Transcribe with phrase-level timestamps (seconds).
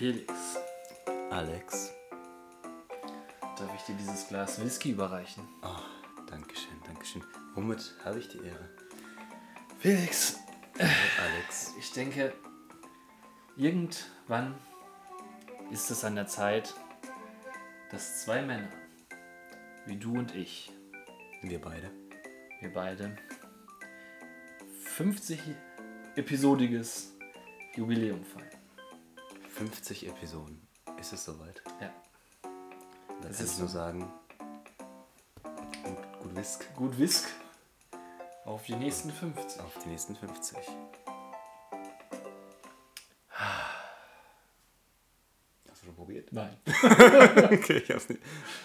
[0.00, 0.32] Felix,
[1.30, 1.92] Alex.
[3.58, 5.46] darf ich dir dieses Glas Whisky überreichen?
[5.62, 5.76] Oh,
[6.26, 7.22] Dankeschön, Dankeschön.
[7.54, 8.66] Womit habe ich die Ehre?
[9.78, 10.38] Felix,
[10.78, 11.74] Alex.
[11.78, 12.32] ich denke,
[13.58, 14.54] irgendwann
[15.70, 16.72] ist es an der Zeit,
[17.90, 18.70] dass zwei Männer,
[19.84, 20.72] wie du und ich,
[21.42, 21.90] Wir beide.
[22.62, 23.18] wir beide,
[24.82, 25.38] 50
[26.16, 27.12] episodiges
[27.76, 28.59] Jubiläum feiern.
[29.60, 30.66] 50 Episoden.
[30.98, 31.60] Ist es soweit?
[31.82, 31.92] Ja.
[33.20, 33.74] Da Es kann ist ich nur so.
[33.74, 34.10] sagen.
[35.84, 37.28] Gut, gut Whisk Gut Whisk
[38.46, 39.60] auf die nächsten 50.
[39.60, 40.56] auf die nächsten 50.
[45.68, 46.32] Hast du schon probiert?
[46.32, 46.56] Nein.
[46.66, 48.18] okay, ich habe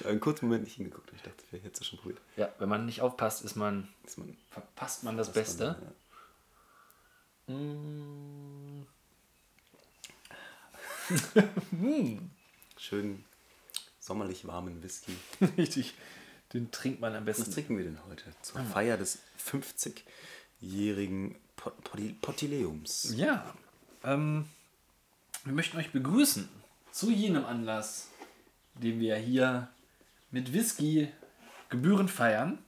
[0.05, 1.11] einen kurzen Moment nicht hingeguckt.
[1.14, 2.22] Ich dachte, vielleicht hättest du schon probiert.
[2.38, 5.75] Ja, wenn man nicht aufpasst, ist man, Ist man, verpasst man das Beste.
[7.48, 7.61] Man, ja.
[7.61, 8.14] Mm.
[12.77, 13.23] Schön
[13.99, 15.16] sommerlich warmen Whisky.
[15.58, 15.94] Richtig.
[16.53, 17.52] Den trinkt man am Was besten.
[17.53, 18.23] trinken wir denn heute?
[18.41, 23.13] Zur Feier des 50-jährigen Pot- Potti- Potileums.
[23.16, 23.53] Ja.
[24.03, 24.45] Ähm,
[25.43, 26.47] wir möchten euch begrüßen
[26.91, 28.09] zu jenem Anlass,
[28.75, 29.69] den wir hier
[30.31, 31.09] mit Whisky
[31.69, 32.59] gebührend feiern.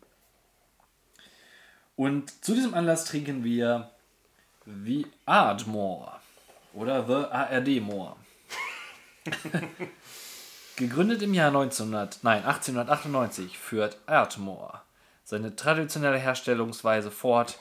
[1.96, 3.92] Und zu diesem Anlass trinken wir
[4.66, 6.20] The Ardmore
[6.74, 8.16] oder The ARD More.
[10.76, 14.82] Gegründet im Jahr 1900, nein, 1898 führt Ardmore
[15.28, 17.60] seine traditionelle Herstellungsweise fort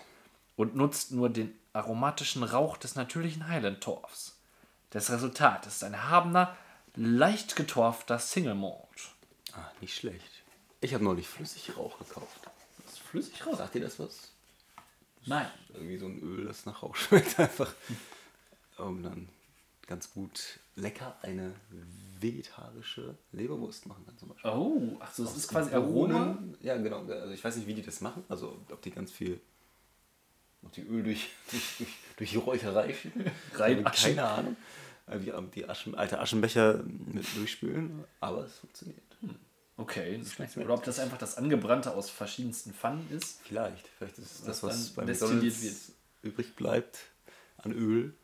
[0.55, 4.39] und nutzt nur den aromatischen Rauch des natürlichen Highland-Torfs.
[4.91, 6.57] Das Resultat ist ein erhabener,
[6.95, 9.11] leicht getorfter Single Malt.
[9.53, 10.45] Ah, nicht schlecht.
[10.81, 12.49] Ich habe neulich Flüssigrauch gekauft.
[12.85, 13.59] Das ist flüssig raus.
[13.59, 14.31] Sagt ihr das was?
[15.25, 15.51] Nein.
[15.75, 17.73] Irgendwie so ein Öl, das nach Rauch schmeckt einfach.
[18.79, 19.29] Um dann
[19.89, 21.55] ganz gut lecker eine
[22.21, 24.51] vegetarische Leberwurst machen kann zum Beispiel.
[24.51, 26.25] Oh, ach so, das ist quasi Aroma.
[26.25, 26.57] Bohnen.
[26.61, 27.05] Ja, genau.
[27.05, 28.25] Also ich weiß nicht, wie die das machen.
[28.29, 29.41] Also ob die ganz viel,
[30.63, 32.95] ob die Öl durch, durch, durch, die Räucherei.
[33.55, 34.17] Reinaschen.
[34.17, 34.57] Keine Ahnung.
[35.07, 35.19] Äh,
[35.55, 38.05] die Aschen, alte Aschenbecher mit durchspülen.
[38.21, 39.03] Aber es funktioniert.
[39.79, 40.65] Okay, das schmeckt mir.
[40.65, 43.41] Oder ob das einfach das Angebrannte aus verschiedensten Pfannen ist.
[43.43, 43.89] Vielleicht.
[43.99, 46.99] Vielleicht ist es das, Was was beim destilliert McDonalds übrig bleibt
[47.59, 48.15] an Öl.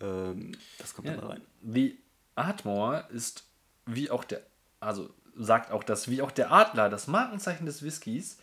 [0.00, 1.42] Ähm, das kommt dann da Ja, rein.
[1.62, 1.98] The
[2.34, 3.44] Ardmore ist
[3.86, 4.42] wie auch der,
[4.80, 8.38] also sagt auch das, wie auch der Adler, das Markenzeichen des Whiskys,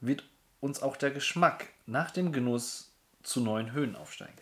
[0.00, 0.24] wird
[0.60, 2.90] uns auch der Geschmack nach dem Genuss
[3.22, 4.34] zu neuen Höhen aufsteigen.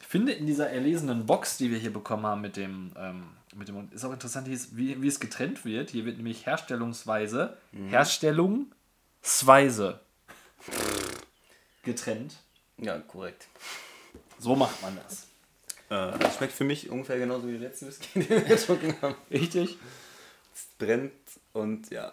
[0.00, 3.68] Ich finde in dieser erlesenen Box, die wir hier bekommen haben mit dem, ähm, mit
[3.68, 5.90] dem ist auch interessant, wie, wie es getrennt wird.
[5.90, 10.00] Hier wird nämlich Herstellungsweise, Herstellungsweise
[11.82, 12.36] getrennt.
[12.78, 13.46] Ja, korrekt.
[14.38, 15.27] So macht man das.
[15.90, 19.16] Äh, das schmeckt für mich ungefähr genauso wie der letzte Whisky, den wir getrunken haben.
[19.30, 19.78] Richtig?
[20.54, 21.12] Es brennt
[21.52, 22.12] und ja.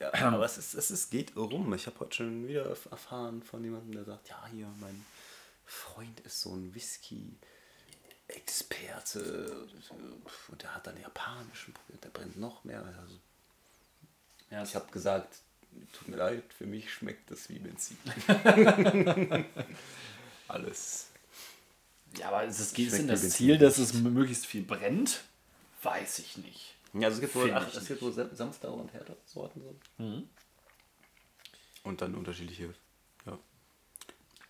[0.00, 1.72] ja aber es, ist, es ist, geht rum.
[1.74, 5.04] Ich habe heute schon wieder erf- erfahren von jemandem, der sagt, ja, hier, mein
[5.64, 9.66] Freund ist so ein Whisky-Experte.
[10.48, 12.84] Und der hat dann japanischen probiert, der brennt noch mehr.
[12.84, 13.14] Also,
[14.50, 15.36] Ja, ich habe gesagt,
[15.92, 17.96] tut mir leid, für mich schmeckt das wie Benzin.
[20.48, 21.08] Alles.
[22.18, 25.22] Ja, aber ist, es, ist denn Schmeckt das Ziel, dass es möglichst viel brennt?
[25.82, 26.74] Weiß ich nicht.
[26.94, 29.60] Ja, also es gibt wohl, ach, es gibt wohl sa- sanftere und härtere Sorten.
[29.62, 30.02] So.
[30.04, 30.28] Mhm.
[31.82, 32.72] Und dann unterschiedliche.
[33.26, 33.38] Ja.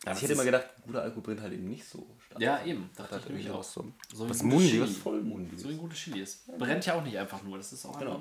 [0.04, 2.40] das ich hätte immer gedacht, guter Alkohol brennt halt eben nicht so stark.
[2.40, 2.90] Ja, eben.
[2.94, 3.64] Das Dachte hat ich nämlich irgendwie auch.
[3.64, 3.92] so.
[4.14, 5.00] So wie was gutes Mundi, was Chili.
[5.00, 5.62] Vollmundiges.
[5.62, 6.46] So wie gute Chili ist.
[6.58, 7.56] Brennt ja auch nicht einfach nur.
[7.56, 8.20] Das ist auch Genau.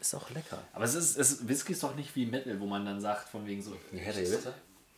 [0.00, 0.58] Ist auch lecker.
[0.72, 3.46] Aber es ist, es, Whisky ist doch nicht wie Metal, wo man dann sagt, von
[3.46, 3.76] wegen so.
[3.92, 4.54] Je härter, je besser.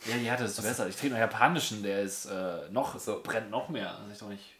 [0.07, 0.89] Ja, ja, das ist besser.
[0.89, 3.21] Ich trinke noch japanischen, der ist äh, noch, so.
[3.23, 3.97] brennt noch mehr.
[3.99, 4.55] Also ich doch nicht.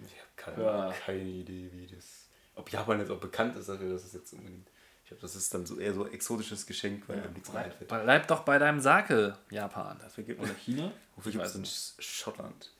[0.00, 0.94] Ich habe keine, Ja.
[1.06, 2.26] keine Idee, wie das.
[2.54, 4.68] Ob Japan jetzt auch bekannt ist dafür, dass es jetzt unbedingt.
[5.04, 7.88] Ich glaube, das ist dann so eher so exotisches Geschenk, weil einem nichts mehr einfällt.
[7.88, 9.98] Bleib doch bei deinem Sake, Japan.
[10.00, 10.90] Dafür gibt Oder China?
[11.16, 12.70] Wofür Ich gibt es in Schottland?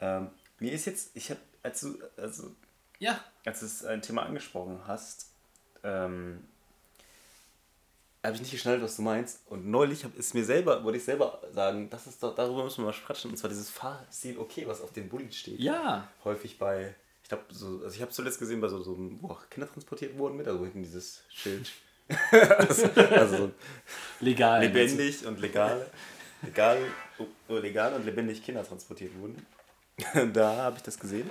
[0.00, 2.54] Ähm, mir ist jetzt, ich habe, als du, also
[2.98, 3.20] Ja.
[3.44, 5.30] als du es ein Thema angesprochen hast,
[5.84, 6.44] ähm,
[8.26, 9.40] habe ich nicht geschnallt, was du meinst.
[9.48, 12.78] Und neulich hab, ist mir selber, wollte ich selber sagen, das ist doch, darüber müssen
[12.78, 13.30] wir mal sprechen.
[13.30, 15.60] Und zwar dieses Fahrstil okay, was auf den Bulli steht.
[15.60, 16.08] Ja.
[16.24, 19.28] Häufig bei, ich glaube, so, also ich habe zuletzt gesehen bei so, so einem, wo
[19.28, 21.70] auch Kinder transportiert wurden mit, also hinten dieses Schild.
[22.30, 23.50] also, also so
[24.20, 24.60] Legal.
[24.60, 25.86] lebendig und legal,
[26.42, 26.78] legal,
[27.48, 29.44] oh, legal und lebendig Kinder transportiert wurden.
[30.32, 31.30] da habe ich das gesehen.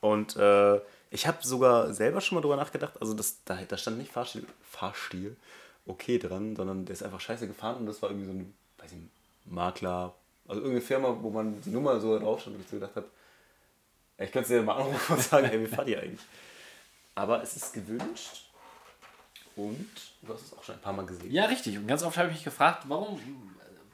[0.00, 0.80] Und äh,
[1.10, 4.46] ich habe sogar selber schon mal drüber nachgedacht, also das, da, da stand nicht Fahrstil,
[4.62, 5.36] Fahrstil
[5.90, 8.92] okay dran, sondern der ist einfach scheiße gefahren und das war irgendwie so ein, weiß
[8.92, 8.98] ich,
[9.52, 10.14] Makler,
[10.48, 13.08] also irgendeine Firma, wo man die Nummer so drauf stand und ich so gedacht habe,
[14.18, 16.20] Ich könnte dir mal anrufen und sagen, ey, wie fahrt ihr eigentlich?
[17.14, 18.46] Aber es ist gewünscht
[19.56, 19.86] und
[20.22, 21.30] du hast es auch schon ein paar Mal gesehen.
[21.32, 21.76] Ja, richtig.
[21.76, 23.18] Und ganz oft habe ich mich gefragt, warum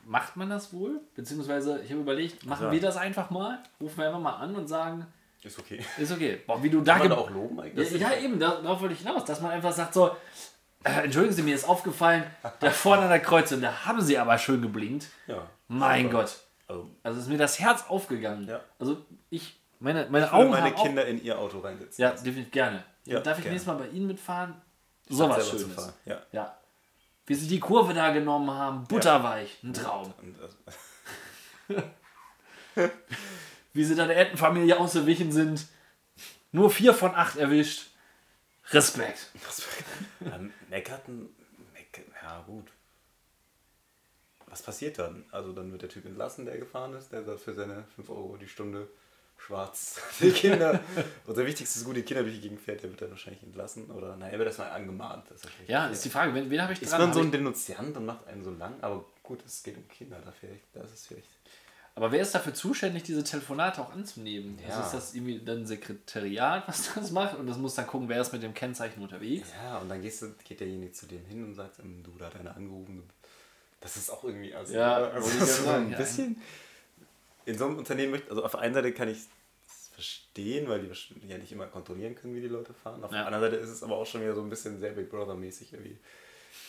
[0.05, 1.01] macht man das wohl?
[1.15, 2.73] Beziehungsweise, ich habe überlegt, machen Ja.
[2.73, 3.63] wir das einfach mal?
[3.81, 5.07] Rufen wir einfach mal an und sagen,
[5.43, 5.85] Ist okay.
[5.99, 6.41] ist okay.
[6.47, 7.91] Boah, wie du da Kann man da auch loben Ja, eigentlich?
[8.01, 10.11] ja, eben, da- darauf wollte ich hinaus, dass man einfach sagt so,
[10.87, 12.25] äh, entschuldigen Sie, mir ist aufgefallen,
[12.61, 15.07] da vorne an der Kreuzung, da haben Sie aber schön geblinkt.
[15.27, 15.49] Ja.
[15.69, 16.39] Mein Aber- Gott.
[16.69, 18.49] Also, Also ist mir das Herz aufgegangen.
[18.49, 18.61] Ja.
[18.79, 22.03] Also ich, meine, meine ich Augen meine haben auch- Kinder in ihr Auto reinsetzen.
[22.03, 22.83] Ja, definitiv gerne.
[23.05, 23.55] Ja, Darf ich gerne.
[23.55, 24.55] nächstes Mal bei Ihnen mitfahren?
[25.09, 25.93] So was Schönes.
[26.05, 26.23] Ja.
[26.33, 26.57] Ja.
[27.27, 30.13] Wie Sie die Kurve da genommen haben, butterweich, ein Traum.
[31.69, 31.83] Also,
[33.73, 35.67] Wie Sie da der Entenfamilie ausgewichen sind,
[36.53, 37.91] nur vier von acht erwischt.
[38.71, 39.31] Respekt.
[40.25, 41.29] ähm, Meckerten,
[41.73, 42.67] Meck, ja gut.
[44.49, 45.25] Was passiert dann?
[45.33, 48.37] Also dann wird der Typ entlassen, der gefahren ist, der da für seine 5 Euro
[48.37, 48.89] die Stunde
[49.39, 50.81] schwarz die Kinder,
[51.27, 54.17] unser wichtigstes Gut, die Kinder durch die Gegend fährt, der wird dann wahrscheinlich entlassen oder
[54.17, 55.31] nein, er wird erstmal angemahnt.
[55.31, 57.03] Das ist, Ja, ist die Frage, wen, wen habe ich ist dran?
[57.03, 60.19] man so ein Denunziant und macht einen so lang, aber gut, es geht um Kinder,
[60.25, 61.29] da vielleicht, das ist vielleicht.
[61.97, 64.59] Aber wer ist dafür zuständig, diese Telefonate auch anzunehmen?
[64.63, 64.69] Ja.
[64.77, 67.37] Also ist das irgendwie dann Sekretariat, was das macht?
[67.37, 69.49] Und das muss dann gucken, wer ist mit dem Kennzeichen unterwegs?
[69.65, 72.27] Ja, und dann gehst du, geht derjenige zu dem hin und sagt, ähm, du, da
[72.27, 73.03] hat einer angerufen.
[73.81, 75.99] Das ist auch irgendwie, also, Ja, also so sagen, ein ja.
[75.99, 76.41] bisschen.
[77.45, 80.81] In so einem Unternehmen, möchte- also auf der einen Seite kann ich es verstehen, weil
[80.81, 80.91] die
[81.29, 83.03] ja nicht immer kontrollieren können, wie die Leute fahren.
[83.05, 83.19] Auf Ja.
[83.19, 85.73] der anderen Seite ist es aber auch schon wieder so ein bisschen sehr Big Brother-mäßig,
[85.73, 85.97] irgendwie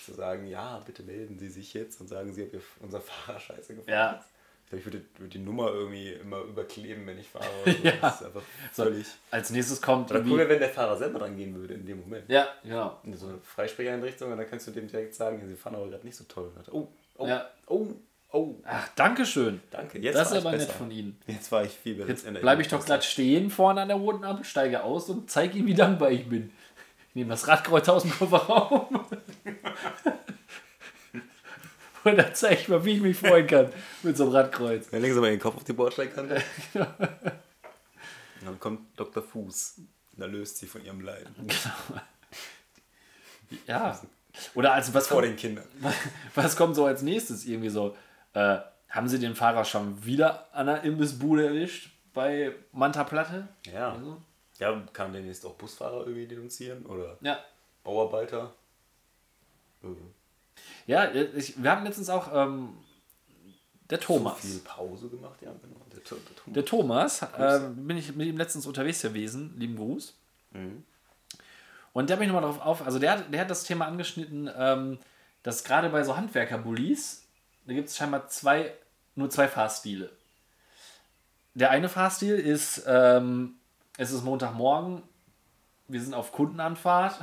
[0.05, 3.39] zu sagen, ja, bitte melden Sie sich jetzt und sagen Sie, ob ihr unser Fahrer
[3.39, 4.11] scheiße gefahren Ja.
[4.11, 4.25] ist.
[4.69, 7.45] Ich würde, würde die Nummer irgendwie immer überkleben, wenn ich fahre.
[7.65, 7.71] So.
[7.83, 7.93] Ja.
[8.01, 8.41] Das ist einfach
[8.73, 9.07] So, völlig.
[9.31, 12.25] als nächstes kommt Oder cool, wenn der Fahrer selber dran gehen würde in dem Moment
[12.29, 12.99] Ja, genau.
[13.03, 16.05] in so eine Freisprecheinrichtung und dann kannst du dem direkt sagen, sie fahren aber gerade
[16.05, 16.51] nicht so toll.
[16.71, 16.87] Oh,
[17.17, 17.47] oh, Ja.
[17.67, 17.87] oh,
[18.33, 19.61] oh, Ach, danke schön.
[19.71, 19.99] danke.
[19.99, 20.67] Jetzt Das war ist aber besser.
[20.67, 21.17] nett von Ihnen.
[21.27, 22.09] Jetzt war ich viel besser.
[22.09, 25.57] Jetzt bleibe ich doch glatt stehen vorne an der roten Ampel, steige aus und zeige
[25.57, 26.51] ihm, wie dankbar ich bin.
[27.09, 29.05] Ich nehme das Radkreuz aus dem Kofferraum.
[32.07, 33.71] und dann zeige ich mal, wie ich mich freuen kann
[34.03, 34.89] mit so einem Radkreuz.
[34.89, 36.41] Dann legen sie mal den Kopf auf die Bordsteinkante.
[36.73, 36.87] und
[38.45, 39.23] dann kommt Dr.
[39.23, 39.81] Fuß.
[40.19, 41.47] Er löst sie von ihrem Leiden.
[43.65, 43.99] Ja.
[44.55, 45.65] Oder also was Vor kommt, den Kindern.
[46.35, 47.45] was kommt so als nächstes?
[47.45, 47.95] Irgendwie so,
[48.33, 48.57] äh,
[48.89, 53.47] haben Sie den Fahrer schon wieder an der Imbissbude erwischt bei Manta Platte?
[53.71, 53.93] Ja.
[53.93, 54.21] Also,
[54.59, 57.39] Ja, kann demnächst auch Busfahrer irgendwie denunzieren oder ja.
[57.83, 58.53] Bauarbeiter.
[59.83, 59.87] Äh,
[60.87, 62.69] Ja, ich, wir hatten letztens auch ähm,
[63.89, 64.39] der Thomas.
[64.39, 65.85] Viel Pause gemacht, ja, genau.
[65.91, 70.13] Der, der, der, Der Thomas, äh, bin ich mit ihm letztens unterwegs gewesen, lieben Gruß.
[70.51, 70.83] Mhm.
[71.93, 74.49] Und der bin ich nochmal drauf auf, also der, hat- der hat das Thema angeschnitten,
[74.57, 74.99] ähm,
[75.43, 77.23] dass gerade bei so Handwerker-Bullis,
[77.65, 78.73] da gibt es scheinbar zwei,
[79.15, 80.09] nur zwei Fahrstile.
[81.53, 83.55] Der eine Fahrstil ist, ähm,
[83.97, 85.01] es ist Montagmorgen,
[85.87, 87.19] wir sind auf Kundenanfahrt,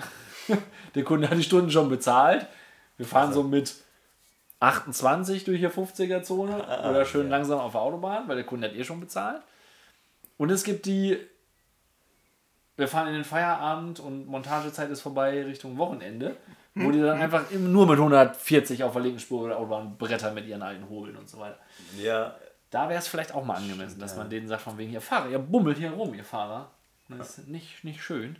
[0.94, 2.46] der Kunde hat die Stunden schon bezahlt,
[2.96, 3.74] wir fahren so mit
[4.60, 6.56] 28 durch die 50er-Zone
[6.88, 7.30] oder schön ja.
[7.36, 9.42] langsam auf der Autobahn, weil der Kunde hat eh schon bezahlt.
[10.36, 11.18] Und es gibt die,
[12.76, 16.36] wir fahren in den Feierabend und Montagezeit ist vorbei Richtung Wochenende,
[16.74, 20.34] wo die dann einfach im- nur mit 140 auf der linken Spur der Autobahn brettern
[20.34, 21.58] mit ihren alten Hobeln und so weiter.
[21.98, 22.34] ja,
[22.70, 25.28] Da wäre es vielleicht auch mal angemessen, dass man denen sagt, von wegen, ihr Fahrer,
[25.30, 26.70] ihr bummelt hier rum, ihr Fahrer.
[27.08, 28.36] Das ist nicht, nicht schön.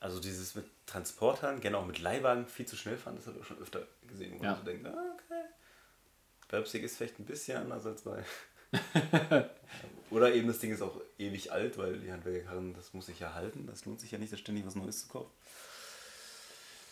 [0.00, 3.42] Also dieses mit Transportern, gerne auch mit Leihwagen viel zu schnell fahren, das habe ich
[3.42, 4.50] auch schon öfter gesehen, wo Ja.
[4.52, 5.44] man so denkt, ah, okay.
[6.50, 8.24] Leipzig ist vielleicht ein bisschen anders als bei.
[10.10, 13.34] Oder eben das Ding ist auch ewig alt, weil die Handwerkerkarren, das muss sich ja
[13.34, 13.66] halten.
[13.66, 15.30] Das lohnt sich ja nicht, da ständig was Neues zu kaufen.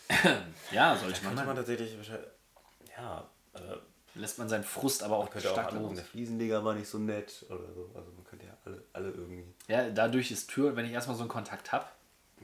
[0.71, 1.33] Ja, sollte man.
[1.35, 2.27] Könnte man tatsächlich wahrscheinlich.
[2.97, 3.59] Ja, äh,
[4.17, 5.95] Lässt man seinen Frust aber auch könnte auch stark anrufen, los.
[5.97, 7.91] der Fliesenleger war nicht so nett oder so.
[7.95, 9.43] Also man könnte ja alle, alle irgendwie.
[9.67, 11.85] Ja, dadurch ist Tür, wenn ich erstmal so einen Kontakt habe.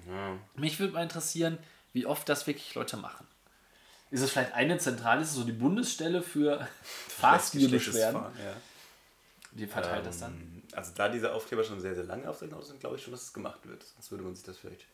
[0.07, 0.37] Ja.
[0.55, 1.57] Mich würde mal interessieren,
[1.93, 3.27] wie oft das wirklich Leute machen.
[4.09, 6.67] Ist es vielleicht eine Zentrale, ist es so die Bundesstelle für
[7.07, 8.21] Fahrstilbeschwerden?
[8.21, 8.53] Fahren, ja.
[9.53, 10.33] Die verteilt das dann?
[10.33, 13.03] Ähm, Also da diese Aufkleber schon sehr, sehr lange auf den Autos sind, glaube ich
[13.03, 13.83] schon, dass es gemacht wird.
[13.83, 14.85] Sonst würde man sich das vielleicht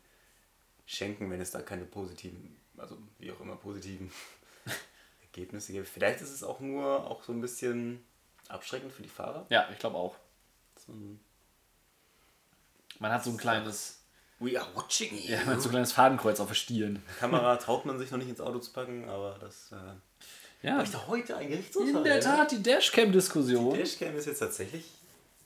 [0.86, 4.12] schenken, wenn es da keine positiven, also wie auch immer positiven
[5.22, 5.88] Ergebnisse gibt.
[5.88, 8.04] Vielleicht ist es auch nur auch so ein bisschen
[8.50, 9.46] abschreckend für die Fahrer.
[9.50, 10.16] Ja, ich glaube auch.
[10.88, 11.20] man-
[13.00, 13.97] Man hat so ein kleines,
[14.40, 15.32] We are watching you.
[15.32, 17.02] ja, man so ein kleines Fadenkreuz auf der Stirn.
[17.20, 21.08] Kamera traut man sich noch nicht ins Auto zu packen, aber das äh, Ja, da
[21.08, 21.96] heute ein Gerichtsurteil.
[21.96, 22.20] in der?
[22.22, 23.76] Tat, die Dashcam-Diskussion.
[23.78, 24.86] Dashcam ist jetzt tatsächlich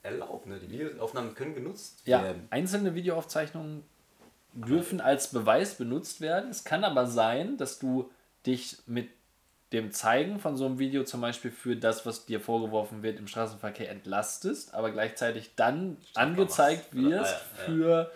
[0.03, 0.47] erlaubt.
[0.47, 0.59] Ne?
[0.59, 2.47] Die Videoaufnahmen können genutzt Ja, werden.
[2.49, 3.83] einzelne Videoaufzeichnungen
[4.53, 6.49] dürfen als Beweis benutzt werden.
[6.49, 8.11] Es kann aber sein, dass du
[8.45, 9.09] dich mit
[9.71, 13.27] dem Zeigen von so einem Video zum Beispiel für das, was dir vorgeworfen wird, im
[13.27, 18.11] Straßenverkehr entlastest, aber gleichzeitig dann angezeigt wirst ah, für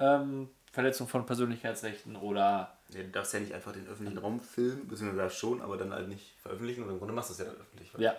[0.00, 4.88] ähm, Verletzung von Persönlichkeitsrechten oder Ja, du darfst ja nicht einfach den öffentlichen Raum filmen,
[4.88, 7.56] beziehungsweise schon, aber dann halt nicht veröffentlichen und im Grunde machst du es ja dann
[7.56, 7.92] öffentlich.
[7.98, 8.14] ja,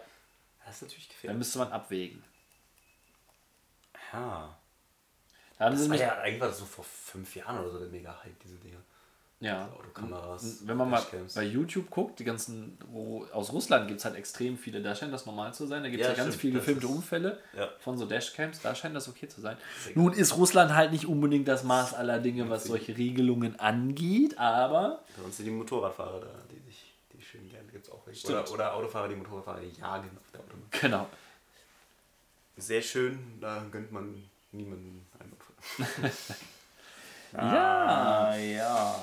[0.65, 1.37] Das ist natürlich dann gefährlich.
[1.37, 2.23] müsste man abwägen.
[4.13, 4.57] Ja.
[5.57, 7.79] Da haben Das sie war ja eigentlich war das so vor fünf Jahren oder so
[7.79, 8.79] der Mega-Hype, diese Dinger.
[9.39, 9.69] Ja.
[9.77, 10.59] Autokameras.
[10.67, 11.03] Wenn man mal
[11.35, 15.13] bei YouTube guckt, die ganzen, wo, aus Russland gibt es halt extrem viele, da scheint
[15.13, 15.83] das normal zu sein.
[15.83, 17.69] Da gibt es Ja, ja, ganz viele gefilmte ist- Unfälle Ja.
[17.79, 19.57] von so Dashcams, da scheint das okay zu sein.
[19.83, 24.37] Sehr Nun ist Russland halt nicht unbedingt das Maß aller Dinge, was solche Regelungen angeht,
[24.37, 28.01] aber Bei uns sind die Motorradfahrer da, die sich, die schön gerne, gibt es auch.
[28.13, 28.33] Stimmt.
[28.33, 30.63] Oder, oder Autofahrer, die Motorradfahrer jagen auf der Autobahn.
[30.71, 31.07] genau.
[32.57, 34.23] Sehr schön, da gönnt man
[34.53, 36.11] niemanden einen Unfall.
[37.33, 37.39] Ja.
[38.31, 38.95] Ah, ja.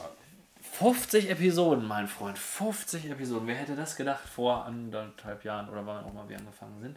[0.79, 3.47] 50 Episoden, mein Freund, 50 Episoden.
[3.47, 6.97] Wer hätte das gedacht vor anderthalb Jahren oder wann auch mal wir angefangen sind?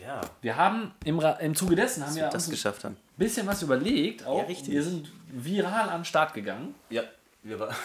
[0.00, 0.20] Ja.
[0.40, 2.96] Wir haben im, Ra- im Zuge dessen haben wir das uns ein geschafft haben.
[3.16, 4.24] bisschen was überlegt.
[4.24, 4.38] Auch.
[4.38, 4.72] Ja, richtig.
[4.72, 6.74] Wir sind viral an den Start gegangen.
[6.90, 7.02] Ja,
[7.42, 7.74] wir war.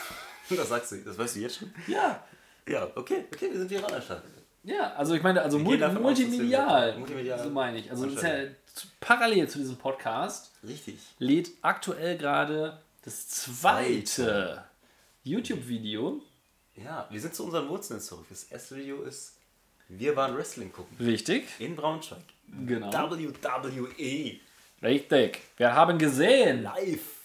[0.50, 1.74] Das sagst du, das weißt du jetzt schon?
[1.88, 2.22] Ja,
[2.68, 4.22] Ja, okay, okay, wir sind hier ran Stadt.
[4.64, 7.50] Ja, also ich meine, also Wir mul gehen davon aus, dass wir- multimedial, multimedial so
[7.50, 7.90] meine ich.
[7.90, 8.40] Also ja
[9.00, 11.00] parallel zu diesem Podcast Richtig.
[11.18, 14.64] lädt aktuell gerade das zweite
[15.24, 16.22] YouTube-Video.
[16.76, 18.26] Ja, wir sind zu unseren Wurzeln zurück.
[18.30, 19.38] Das erste Video ist,
[19.88, 20.98] wir waren Wrestling gucken.
[21.00, 22.24] Richtig, In Braunschweig.
[22.66, 22.92] genau.
[22.92, 24.40] WWE.
[24.82, 25.40] Richtig.
[25.58, 26.64] Wir haben gesehen.
[26.64, 27.22] Live.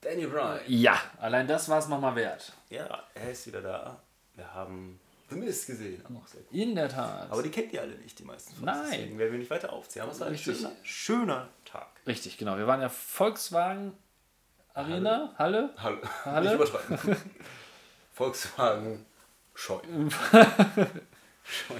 [0.00, 0.60] Danny Bryan.
[0.66, 2.52] Ja, allein das war es nochmal wert.
[2.70, 4.02] Ja, er ist wieder da.
[4.34, 6.02] Wir haben The Mist gesehen.
[6.06, 6.58] Auch sehr cool.
[6.60, 7.30] In der Tat.
[7.30, 8.78] Aber die kennt ihr alle nicht, die meisten von uns.
[8.78, 8.90] Nein.
[8.92, 10.02] Deswegen werden wir nicht weiter aufziehen.
[10.02, 11.88] Aber es war ein schöner, schöner Tag.
[12.06, 12.56] Richtig, genau.
[12.58, 13.92] Wir waren ja Volkswagen
[14.78, 15.70] Arena, Halle.
[15.76, 15.98] Hallo.
[16.24, 16.56] Halle?
[16.56, 17.16] Nicht übertreiben.
[18.12, 19.04] Volkswagen
[19.52, 19.80] Scheu.
[21.42, 21.74] Scheu.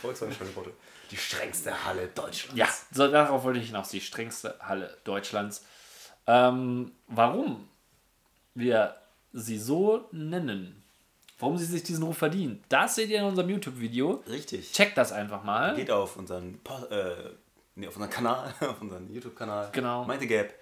[0.00, 0.62] Volkswagen Scheu.
[1.12, 2.58] Die strengste Halle Deutschlands.
[2.58, 3.90] Ja, so, darauf wollte ich hinaus.
[3.90, 5.64] Die strengste Halle Deutschlands.
[6.26, 7.68] Ähm, warum
[8.54, 8.96] wir
[9.32, 10.82] sie so nennen,
[11.38, 14.24] warum sie sich diesen Ruf verdienen, das seht ihr in unserem YouTube-Video.
[14.28, 14.72] Richtig.
[14.72, 15.76] Checkt das einfach mal.
[15.76, 16.58] Geht auf unseren,
[16.90, 17.14] äh,
[17.76, 19.68] nee, auf unseren Kanal, auf unseren YouTube-Kanal.
[19.70, 20.04] Genau.
[20.04, 20.52] Mind the Gap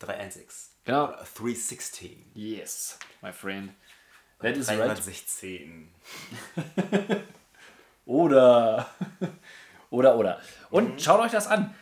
[0.00, 0.69] 316.
[0.84, 1.08] Genau.
[1.08, 2.30] Oder 316.
[2.34, 3.72] Yes, my friend.
[4.40, 4.78] That is right.
[4.78, 5.88] 316.
[8.06, 8.88] Oder.
[9.90, 10.40] oder, oder.
[10.70, 10.98] Und Mhm.
[10.98, 11.74] schaut euch das an.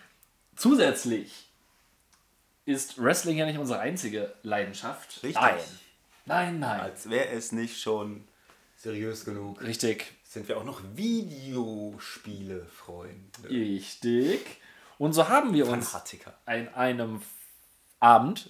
[0.57, 1.47] Zusätzlich
[2.65, 5.23] ist Wrestling ja nicht unsere einzige Leidenschaft.
[5.23, 5.41] Richtig.
[5.41, 5.55] Nein.
[6.27, 6.81] Nein, nein.
[6.81, 8.27] Als wäre es nicht schon
[8.77, 10.13] seriös genug, Richtig.
[10.25, 13.49] sind wir auch noch Videospiele-Freunde.
[13.49, 14.41] Richtig.
[14.99, 15.95] Und so haben wir uns
[16.45, 17.23] an einem
[18.01, 18.49] Abend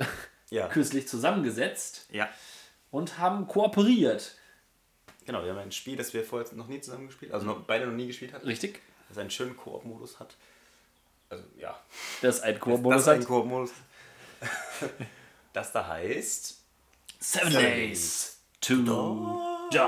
[0.50, 0.68] Ja.
[0.68, 2.28] kürzlich zusammengesetzt Ja.
[2.90, 4.34] und haben kooperiert.
[5.26, 7.86] Genau, wir haben ein Spiel, das wir vorher noch nie zusammen gespielt also noch, beide
[7.86, 8.80] noch nie gespielt hatten, Richtig?
[9.10, 10.36] das einen schönen Koop-Modus hat.
[11.28, 11.78] Also, ja.
[12.22, 13.26] Das ein das Koop-Modus ist ein hat.
[13.26, 13.70] Koop-Modus.
[15.52, 16.58] das da heißt
[17.20, 18.74] Seven Seven Days to
[19.70, 19.78] Die.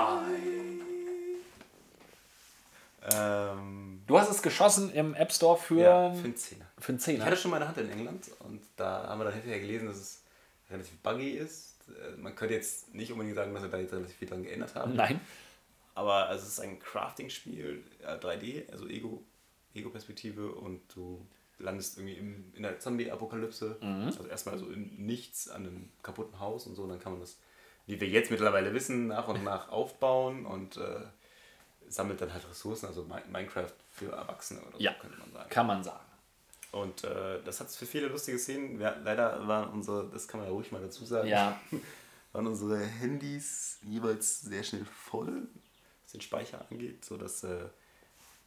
[3.14, 6.66] ähm, Du hast es geschossen im App Store für, ja, für einen Zehner.
[6.78, 7.24] für einen Ich Zehner.
[7.24, 9.96] hatte schon mal eine Hand in England und da haben wir dann hinterher gelesen, dass
[9.96, 10.22] es
[10.70, 11.76] relativ buggy ist.
[11.88, 14.74] Äh, Man könnte jetzt nicht unbedingt sagen, dass wir da jetzt relativ viel dran geändert
[14.74, 14.94] haben.
[14.94, 15.20] Nein.
[15.94, 19.22] Aber also es ist ein Crafting-Spiel, ja, 3D, also Ego,
[19.74, 21.26] Ego-Perspektive und du
[21.58, 23.76] landest irgendwie im, in der Zombie-Apokalypse.
[24.06, 26.84] Also erstmal so in nichts an einem kaputten Haus und so.
[26.84, 27.38] Und dann kann man das,
[27.86, 31.00] wie wir jetzt mittlerweile wissen, nach und nach aufbauen und äh,
[31.88, 34.94] sammelt dann halt Ressourcen, also Mi- Minecraft für Erwachsene oder so, Ja.
[34.94, 35.50] könnte man sagen.
[35.50, 36.04] Kann man sagen.
[36.72, 38.78] Und äh, das hat für viele lustige Szenen.
[38.78, 41.60] Wir, leider waren unsere, das kann man ja ruhig mal dazu sagen, Ja.
[42.32, 45.48] waren unsere Handys jeweils sehr schnell voll,
[46.04, 47.64] was den Speicher angeht, sodass äh,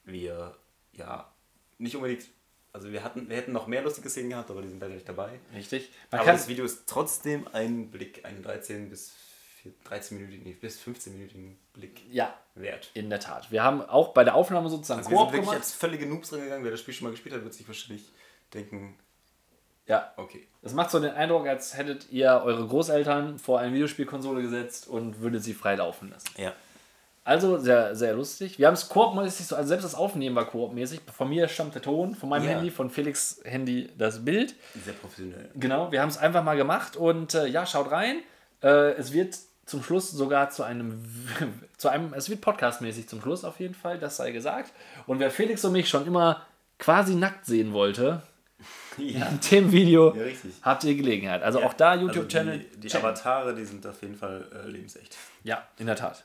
[0.06, 0.56] wir
[0.94, 1.34] ja
[1.78, 2.26] nicht unbedingt,
[2.72, 5.10] also wir hatten, wir hätten noch mehr lustige Szenen gehabt, aber die sind leider nicht
[5.10, 5.38] dabei.
[5.54, 5.92] Richtig.
[6.12, 9.14] Man aber das Video ist trotzdem ein Blick, einen 13 bis
[9.86, 12.90] 13 minütigen, nee, bis 15 minütigen Blick ja, wert.
[12.94, 13.52] in der Tat.
[13.52, 15.58] Wir haben auch bei der Aufnahme sozusagen Also wir sind wirklich gemacht.
[15.58, 16.64] als völlige Noobs drin gegangen.
[16.64, 18.12] Wer das Spiel schon mal gespielt hat, wird sich wahrscheinlich
[18.54, 18.96] denken,
[19.88, 20.14] Ja.
[20.18, 20.48] okay.
[20.62, 25.20] Es macht so den Eindruck, als hättet ihr eure Großeltern vor eine Videospielkonsole gesetzt und
[25.22, 26.28] würdet sie frei laufen lassen.
[26.38, 26.54] Ja.
[27.26, 28.60] Also sehr, sehr lustig.
[28.60, 31.00] Wir haben es koopmäßig so, also selbst das Aufnehmen war koopmäßig.
[31.16, 32.50] Von mir stammt der Ton, von meinem Ja.
[32.52, 34.56] Handy, von Felix Handy das Bild.
[34.84, 35.50] Sehr professionell.
[35.56, 38.18] Genau, wir haben es einfach mal gemacht und äh, ja, schaut rein.
[38.62, 41.04] Äh, es wird zum Schluss sogar zu einem,
[41.78, 44.74] zu einem, es wird podcastmäßig zum Schluss auf jeden Fall, das sei gesagt.
[45.08, 46.46] Und wer Felix und mich schon immer
[46.80, 48.22] quasi nackt sehen wollte,
[48.98, 50.26] Ja, in dem Video ja
[50.62, 51.44] habt ihr Gelegenheit.
[51.44, 52.54] Also auch da YouTube-Channel.
[52.54, 52.96] Also die die.
[52.96, 55.18] Avatare, die sind auf jeden Fall äh, lebensecht.
[55.44, 56.24] Ja, in der Tat.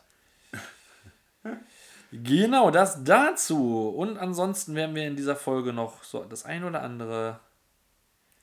[2.12, 3.88] Genau, das dazu.
[3.88, 7.40] Und ansonsten werden wir in dieser Folge noch so das ein oder andere.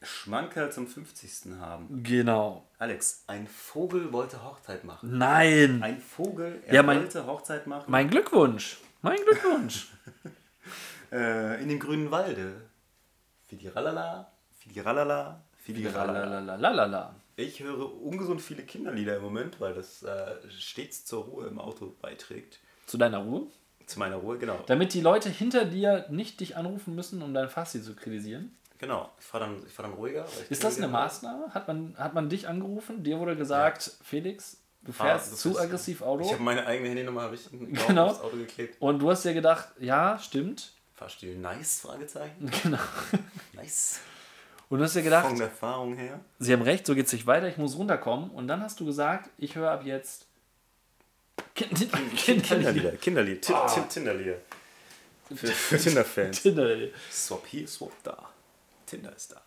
[0.02, 1.54] Schmankerl zum 50.
[1.60, 2.04] haben.
[2.04, 2.68] Genau.
[2.78, 5.18] Alex, ein Vogel wollte Hochzeit machen.
[5.18, 5.82] Nein.
[5.82, 7.86] Ein Vogel, er Ja, mein- wollte Hochzeit machen.
[7.88, 8.78] Mein Glückwunsch.
[9.02, 9.88] Mein Glückwunsch.
[11.12, 12.62] Äh, in dem grünen Walde.
[13.48, 17.16] Fidiralala, Fidiralala, Fidiralala.
[17.36, 21.96] Ich höre ungesund viele Kinderlieder im Moment, weil das äh, stets zur Ruhe im Auto
[22.02, 22.60] beiträgt.
[22.88, 23.48] Zu deiner Ruhe.
[23.86, 24.60] Zu meiner Ruhe, genau.
[24.66, 28.56] Damit die Leute hinter dir nicht dich anrufen müssen, um dein Fassi zu kritisieren.
[28.78, 29.10] Genau.
[29.20, 30.26] Ich fahre dann, ich fahr dann ruhiger.
[30.50, 30.88] Ist das eine Kinderlieder.
[30.90, 31.54] Maßnahme?
[31.54, 33.04] Hat man, hat man dich angerufen?
[33.04, 36.26] Dir wurde gesagt, Felix, du Ah, fährst das zu aggressiv Auto.
[36.26, 38.08] Ich habe meine eigene Handynummer hab ich genau.
[38.08, 38.76] Aufs Auto geklebt.
[38.80, 40.74] Und du hast dir gedacht, ja, stimmt.
[40.94, 42.50] Fahrstil nice, Fragezeichen.
[42.64, 42.78] Genau.
[43.54, 44.00] Nice.
[44.70, 46.20] Und du hast dir gedacht, Von der Erfahrung her.
[46.40, 48.30] sie haben recht, so geht es nicht weiter, ich muss runterkommen.
[48.32, 50.26] Und dann hast du gesagt, ich höre ab jetzt
[51.54, 51.72] kind
[52.18, 52.92] Kinderlieder.
[52.94, 53.42] Kinderlied.
[53.44, 54.38] Tin- Tin- Tinderlieder.
[55.36, 56.42] Für, für Tinder-Fans.
[56.44, 56.68] Tinder.
[57.12, 58.30] Swap hier, Swap da.
[58.86, 59.42] Tinder ist da.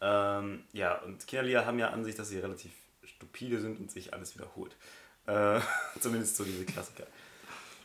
[0.00, 2.72] Ähm, ja, und Kinderlieder haben ja an sich, dass sie relativ
[3.04, 4.76] stupide sind und sich alles wiederholt.
[5.26, 5.60] Äh,
[6.00, 7.06] zumindest so diese Klassiker.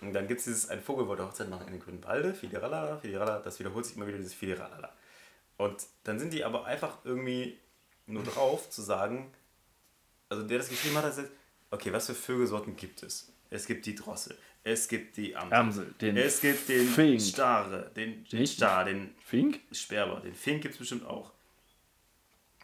[0.01, 2.97] Und dann gibt es dieses, ein Vogel wollte Hochzeit machen in den grünen Walde, Fidiralala,
[2.97, 4.93] Fidirala, das wiederholt sich immer wieder, dieses Fidiralala.
[5.57, 7.59] Und dann sind die aber einfach irgendwie
[8.05, 9.33] nur drauf zu sagen,
[10.29, 11.31] also der das geschrieben hat, hat gesagt,
[11.71, 13.31] okay, was für Vögelsorten gibt es?
[13.49, 17.21] Es gibt die Drossel, es gibt die Amsel, Amsel, den es gibt den Fink.
[17.21, 18.45] Stare, den, den?
[18.45, 19.61] Star, den Fink?
[19.71, 21.31] Sperber, den Fink gibt es bestimmt auch.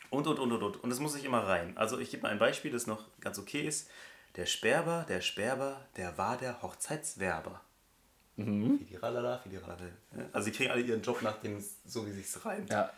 [0.09, 0.83] Und, und, und, und, und.
[0.83, 1.77] Und das muss ich immer rein.
[1.77, 3.89] Also ich gebe mal ein Beispiel, das noch ganz okay ist.
[4.35, 7.61] Der Sperber, der Sperber, der war der Hochzeitswerber.
[8.35, 8.79] Mhm.
[8.79, 9.89] Fidiralala, fidiralala.
[10.33, 12.69] Also sie kriegen alle ihren Job nach dem, so wie sich's reimt.
[12.69, 12.91] Ja.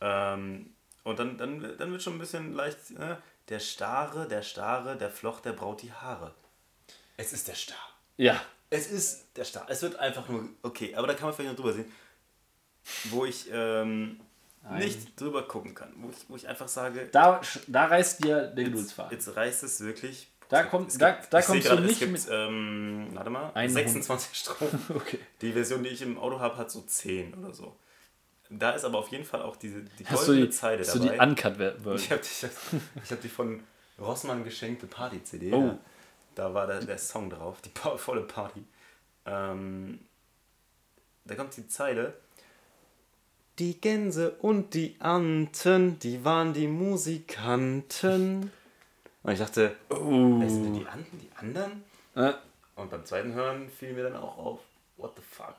[0.00, 3.16] Ähm, und dann, dann, dann wird schon ein bisschen leicht, äh,
[3.48, 6.34] der Stare, der Stare, der Floch, der braut die Haare.
[7.16, 7.76] Es ist der Star.
[8.20, 8.40] Ja.
[8.68, 9.66] Es ist der Star.
[9.68, 11.90] Es wird einfach nur, okay, aber da kann man vielleicht noch drüber sehen,
[13.10, 14.20] wo ich ähm,
[14.76, 15.92] nicht drüber gucken kann.
[15.96, 19.12] Wo ich, wo ich einfach sage, Da, da reißt dir der Geduldsfaden.
[19.12, 20.28] jetzt reißt es wirklich.
[20.48, 23.50] Da kommt- es da- da kommst du gerade, nicht es mit- gibt, ähm, warte mal,
[23.54, 24.80] Einen 26 Strophen.
[24.94, 25.18] Okay.
[25.40, 27.76] Die Version, die ich im Auto habe, hat so 10 oder so.
[28.50, 30.94] Da ist aber auf jeden Fall auch diese die Hast du goldene die, Zeile hast
[30.94, 31.14] du dabei.
[31.14, 31.94] die Uncut-Version?
[31.96, 32.50] Ich habe ich hab,
[33.04, 33.62] ich hab die von
[34.00, 35.52] Rossmann geschenkte Party-CD.
[35.52, 35.66] Oh.
[35.68, 35.78] Ja.
[36.34, 38.64] Da war der, der Song drauf, die pa volle Party.
[39.26, 40.00] Ähm,
[41.24, 42.14] da kommt die Zeile.
[43.58, 48.50] Die Gänse und die Anten, die waren die Musikanten.
[49.22, 50.40] Und ich dachte, Oh.
[50.40, 51.84] wer sind denn die Anten, die anderen?
[52.14, 52.32] Äh,
[52.76, 54.60] Und beim zweiten Hören fiel mir dann auch auf,
[54.96, 55.56] what the fuck?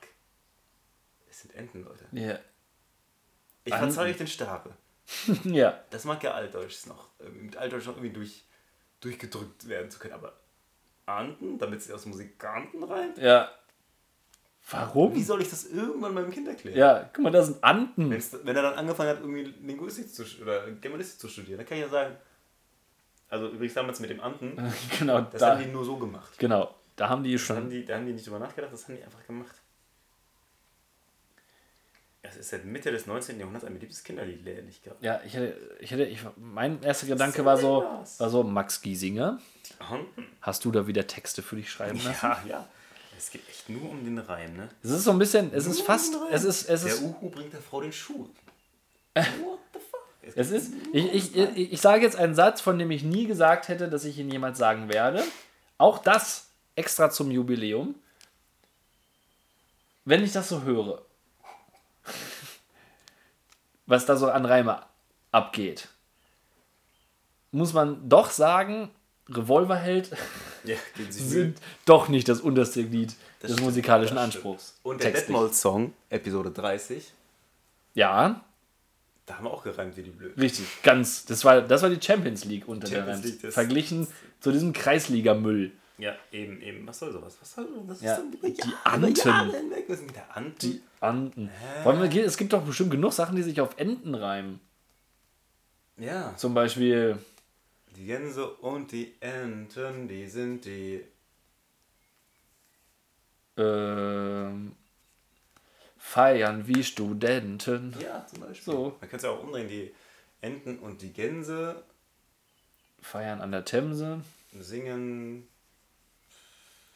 [1.29, 2.05] Es sind Enten, Leute.
[2.11, 2.39] ja.
[3.65, 3.85] Ich Anten.
[3.87, 4.73] verzeihe euch den Stapel.
[5.43, 5.79] ja.
[5.91, 8.45] Das mag ja Altdeutsch noch, äh, mit Altdeutsch noch irgendwie durch,
[9.01, 10.33] durchgedrückt werden zu können, aber
[11.05, 13.13] Anten, damit sie aus Musikanten rein?
[13.17, 13.49] Ja.
[14.63, 15.21] Wie Warum?
[15.23, 16.77] soll ich das irgendwann meinem Kind erklären?
[16.77, 18.09] Ja, guck mal, das sind Anden.
[18.11, 21.77] Wenn's, wenn er dann angefangen hat, irgendwie Linguistik zu, oder Germanistik zu studieren, dann kann
[21.77, 22.15] ich ja sagen,
[23.29, 24.55] also übrigens damals mit dem Anten,
[24.99, 26.37] genau, das da, haben die nur so gemacht.
[26.37, 26.75] genau.
[26.95, 27.69] Da haben die Das haben schon.
[27.69, 29.55] die, da haben die nicht drüber nachgedacht, das haben die einfach gemacht.
[32.23, 33.39] Es ist seit Mitte des 19.
[33.39, 35.03] Jahrhunderts ein beliebtes Kinderlied, ehrlich gesagt.
[35.03, 37.83] Ja, ich hätte, ich hätte, ich, mein erster Gedanke war so,
[38.19, 39.39] war so, Max Giesinger,
[39.79, 40.27] Anten.
[40.41, 42.19] hast du da wieder Texte für dich schreiben lassen?
[42.21, 42.69] Ja, ja.
[43.17, 44.69] Es geht echt nur um den Reim, ne?
[44.83, 47.01] Es ist so ein bisschen, es ist Nur fast, um es ist, es Der ist,
[47.01, 48.27] Uhu bringt der Frau den Schuh.
[49.13, 49.25] What
[49.73, 50.35] the fuck?
[50.35, 53.67] es ist, ich, ich, ich, ich sage jetzt einen Satz, von dem ich nie gesagt
[53.67, 55.23] hätte, dass ich ihn jemals sagen werde.
[55.77, 57.95] Auch das extra zum Jubiläum.
[60.05, 61.03] Wenn ich das so höre,
[63.85, 64.81] was da so an Reime
[65.31, 65.87] abgeht,
[67.51, 68.89] muss man doch sagen,
[69.29, 70.11] Revolverheld
[70.63, 70.75] Ja,
[71.09, 74.25] sind doch nicht das unterste Glied des stimmt, musikalischen das.
[74.25, 74.77] Anspruchs.
[74.83, 75.11] Und der.
[75.11, 77.11] Detmold-Song, Episode 30,
[77.95, 78.41] Ja,
[79.25, 80.39] da haben wir auch gereimt wie die Blöden.
[80.39, 81.25] richtig, ganz.
[81.25, 83.25] Das war, das war die Champions League unter der Champions Reims.
[83.31, 84.07] League, das- Verglichen
[84.39, 85.71] zu diesem Kreisligamüll.
[86.01, 86.87] Ja, eben, eben.
[86.87, 87.37] Was soll sowas?
[87.39, 88.01] Was soll das?
[88.01, 89.15] Ja, über die Jahre, Anten.
[89.27, 89.85] Jahre hinweg.
[89.87, 90.59] Was ist mit der Anten?
[90.59, 91.49] Die Anden.
[91.83, 94.59] Wollen wir, gehen- es gibt doch bestimmt genug Sachen, die sich auf Enten reimen.
[95.97, 96.35] ja.
[96.37, 97.17] Zum Beispiel,
[97.95, 101.03] Die Gänse und die Enten, die sind die.
[103.57, 104.75] ähm,
[105.97, 107.95] feiern wie Studenten.
[107.99, 108.73] Ja, zum Beispiel.
[108.73, 108.83] So.
[108.99, 109.67] Man könnte es ja auch umdrehen.
[109.67, 109.93] Die
[110.41, 111.83] Enten und die Gänse
[113.01, 114.21] Feiern an der Themse.
[114.59, 115.47] singen.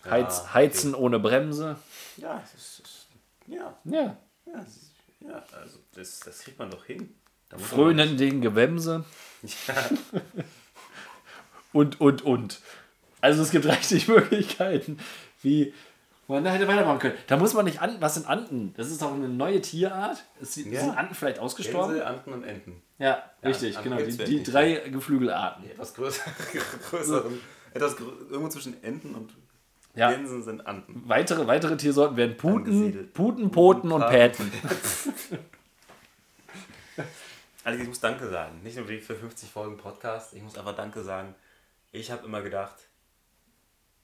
[0.10, 1.78] Heiz, Ja, heizen ohne Bremse.
[2.18, 3.08] Ja, es ist,
[3.48, 4.18] ja, Ja.
[4.46, 7.14] ja, es ist, ja, also das, das kriegt man doch hin.
[7.50, 9.04] Da Frönen den Gewämse.
[9.68, 9.76] Ja,
[11.74, 12.60] und, und, und.
[13.22, 15.00] Also es gibt reichlich Möglichkeiten,
[15.42, 15.74] wie
[16.28, 17.18] Man hätte weitermachen können.
[17.28, 17.98] Da muss man nicht an.
[18.00, 18.74] Was sind Anden?
[18.78, 20.24] Das ist doch eine neue Tierart.
[20.42, 20.82] Ist, Ja.
[20.82, 21.96] Sind Anden vielleicht ausgestorben?
[21.96, 22.82] Gänse, Enten und Enten.
[22.98, 24.10] Ja, richtig, Anden genau.
[24.10, 25.70] Die, die drei Geflügelarten.
[25.70, 26.24] Etwas größer,
[26.90, 27.40] größeren,
[27.74, 29.32] etwas grö irgendwo zwischen Enten und
[29.96, 30.12] Ja.
[30.12, 31.04] Gänsen sind Anden.
[31.08, 33.12] Weitere, weitere Tiersorten wären Puten.
[33.14, 34.06] Puten, Poten und.
[34.08, 34.52] Päten.
[37.64, 38.62] Alex, ich muss Danke sagen.
[38.62, 41.34] Nicht nur für 50 Folgen Podcast, ich muss einfach Danke sagen.
[41.92, 42.76] Ich habe immer gedacht,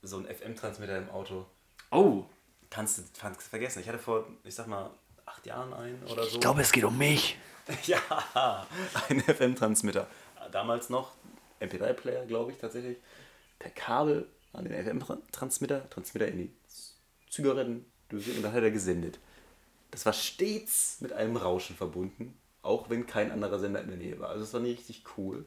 [0.01, 1.45] so ein FM-Transmitter im Auto
[1.91, 2.23] Oh,
[2.69, 3.03] kannst du
[3.49, 3.81] vergessen.
[3.81, 4.89] Ich hatte vor, ich sag mal,
[5.25, 6.39] acht Jahren einen oder so.
[6.57, 7.37] es geht um mich.
[7.85, 8.65] Ja,
[9.07, 10.07] ein FM-Transmitter.
[10.51, 11.11] Damals noch
[11.61, 12.97] MP3-Player, glaube ich tatsächlich,
[13.59, 16.51] per Kabel an den FM-Transmitter, Transmitter in die
[17.29, 19.19] Zigaretten und dann hat er gesendet.
[19.91, 24.19] Das war stets mit einem Rauschen verbunden, auch wenn kein anderer Sender in der Nähe
[24.19, 24.29] war.
[24.29, 25.45] Also es war nicht richtig cool.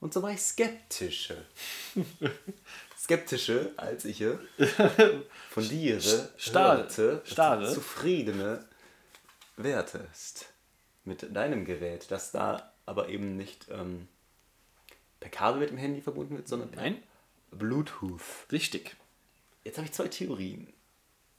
[0.00, 1.44] Und so war ich skeptische.
[2.98, 4.18] skeptische, als ich
[7.22, 7.66] dass Starre.
[7.66, 8.64] du zufriedene
[9.56, 10.52] wertest
[11.04, 14.08] mit deinem Gerät, das da aber eben nicht ähm,
[15.18, 17.02] per Kabel mit dem Handy verbunden wird, sondern per Nein,
[17.50, 18.20] Bluetooth.
[18.52, 18.96] richtig.
[19.64, 20.72] Jetzt habe ich zwei Theorien.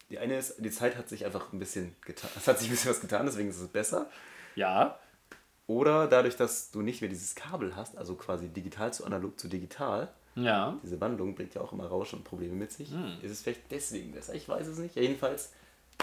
[0.10, 2.30] Die eine ist, die Zeit hat sich einfach ein bisschen getan.
[2.36, 4.10] Es hat sich ein bisschen was getan, deswegen ist es besser.
[4.56, 5.00] Ja,
[5.68, 9.50] Oder dadurch, dass du nicht mehr dieses Kabel hast, also quasi digital zu analog zu
[9.50, 10.78] digital, ja.
[10.82, 12.90] diese Wandlung bringt ja auch immer Rauschen und Probleme mit sich,
[13.22, 14.34] ist es vielleicht deswegen besser.
[14.34, 14.96] Ich weiß es nicht.
[14.96, 15.52] Jedenfalls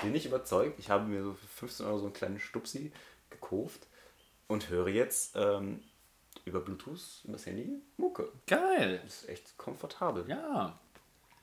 [0.03, 0.79] bin ich überzeugt.
[0.79, 2.93] Ich habe mir so für 15 Euro so einen kleinen Stupsi
[3.31, 3.87] gekauft
[4.49, 5.81] und höre jetzt ähm,
[6.45, 8.31] über Bluetooth, über das Handy, Mucke.
[8.47, 9.01] Geil.
[9.05, 10.25] Das ist echt komfortabel.
[10.29, 10.79] Ja.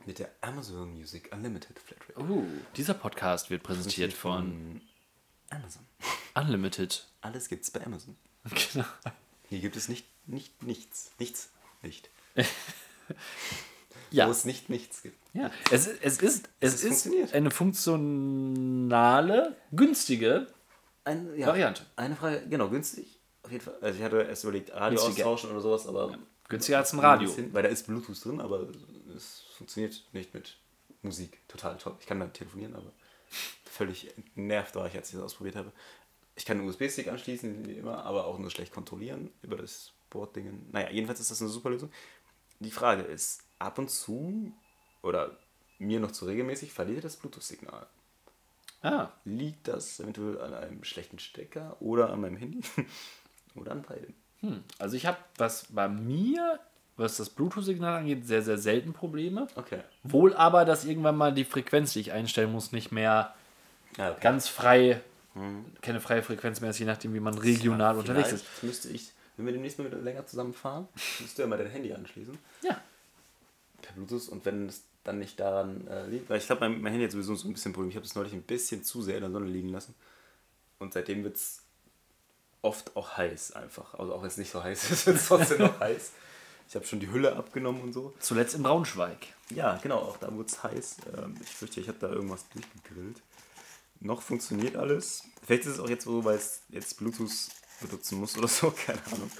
[0.05, 2.19] Mit der Amazon Music Unlimited Flatrate.
[2.19, 4.81] Uh, dieser Podcast wird präsentiert von
[5.49, 5.83] Amazon.
[6.33, 7.07] Unlimited.
[7.21, 8.15] Alles gibt's bei Amazon.
[8.73, 8.85] Genau.
[9.49, 11.11] Hier gibt es nicht, nicht nichts.
[11.19, 11.51] Nichts
[11.83, 12.09] nicht.
[14.11, 14.27] Ja.
[14.27, 15.17] Wo es nicht nichts gibt.
[15.33, 17.33] Ja, es, es ist, es ist funktioniert.
[17.33, 20.47] eine funktionale, günstige
[21.05, 21.85] Ein, ja, Variante.
[21.95, 23.20] Eine Frage, genau, günstig.
[23.51, 23.77] Auf jeden Fall.
[23.81, 25.27] Also ich hatte erst überlegt, Radio Günstiger.
[25.27, 26.17] austauschen oder sowas, aber.
[26.47, 27.27] Günstiger als ein Radio.
[27.27, 28.67] bisschen, weil da ist Bluetooth drin, aber
[29.15, 30.57] es funktioniert nicht mit
[31.01, 31.39] Musik.
[31.47, 31.97] Total top.
[31.99, 32.91] Ich kann damit telefonieren, aber
[33.65, 35.71] völlig nervt war ich, als ich das ausprobiert habe.
[36.35, 40.67] Ich kann einen USB-Stick anschließen, wie immer, aber auch nur schlecht kontrollieren über das Board-Ding.
[40.71, 41.91] Naja, jedenfalls ist das eine super Lösung.
[42.59, 44.51] Die Frage ist, ab und zu
[45.03, 45.37] oder
[45.77, 47.85] mir noch zu regelmäßig verliert das Bluetooth-Signal.
[48.81, 52.61] Ah, Liegt das eventuell an einem schlechten Stecker oder an meinem Handy?
[53.55, 54.13] Oder an beiden?
[54.41, 54.63] hm.
[54.79, 56.59] Also ich habe, was bei mir,
[56.97, 59.47] was das Bluetooth-Signal angeht, sehr, sehr selten Probleme.
[59.55, 59.79] Okay.
[60.03, 63.33] Wohl aber, dass irgendwann mal die Frequenz, die ich einstellen muss, nicht mehr
[63.97, 64.19] Ja, okay.
[64.21, 65.01] ganz frei,
[65.81, 68.45] keine freie Frequenz mehr ist, je nachdem, wie man regional unterwegs ist.
[68.63, 71.69] Müsste ich, wenn wir demnächst mal wieder länger zusammen fahren, müsstest du ja mal dein
[71.69, 72.37] Handy anschließen.
[72.63, 72.81] Ja.
[73.81, 74.29] Per Bluetooth.
[74.29, 77.11] Und wenn es dann nicht daran äh, liegt, weil ich glaube, mein, mein Handy hat
[77.11, 77.89] sowieso so ein bisschen Problem.
[77.89, 79.95] Ich habe es neulich ein bisschen zu sehr in der Sonne liegen lassen.
[80.79, 81.60] Und seitdem wird es
[82.61, 83.93] oft auch heiß einfach.
[83.95, 86.11] Also auch wenn es nicht so heiß ist, wird es trotzdem noch heiß.
[86.67, 88.13] Ich habe schon die Hülle abgenommen und so.
[88.19, 89.27] Zuletzt in Braunschweig.
[89.49, 90.97] Ja, genau, auch da wurde es heiß.
[91.17, 93.21] Ähm, ich fürchte, ich habe da irgendwas durchgegrillt.
[93.99, 95.25] Noch funktioniert alles.
[95.45, 97.49] Vielleicht ist es auch jetzt so, weil es jetzt Bluetooth
[97.81, 99.31] benutzen muss oder so, keine Ahnung.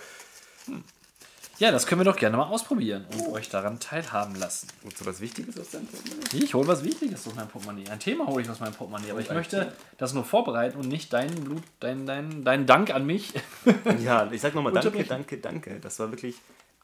[1.61, 4.67] Ja, das können wir doch gerne mal ausprobieren und euch daran teilhaben lassen.
[4.83, 6.43] Und so was Wichtiges aus deinem Portemonnaie?
[6.43, 7.87] Ich hole was Wichtiges aus meinem Portemonnaie.
[7.87, 9.11] Ein Thema hole ich aus meinem Portemonnaie.
[9.11, 9.71] Aber ich möchte Thema.
[9.99, 13.33] das nur vorbereiten und nicht deinen Blut, deinen, deinen, deinen Dank an mich.
[14.03, 15.79] Ja, ich sag nochmal danke, danke, danke.
[15.79, 16.37] Das war wirklich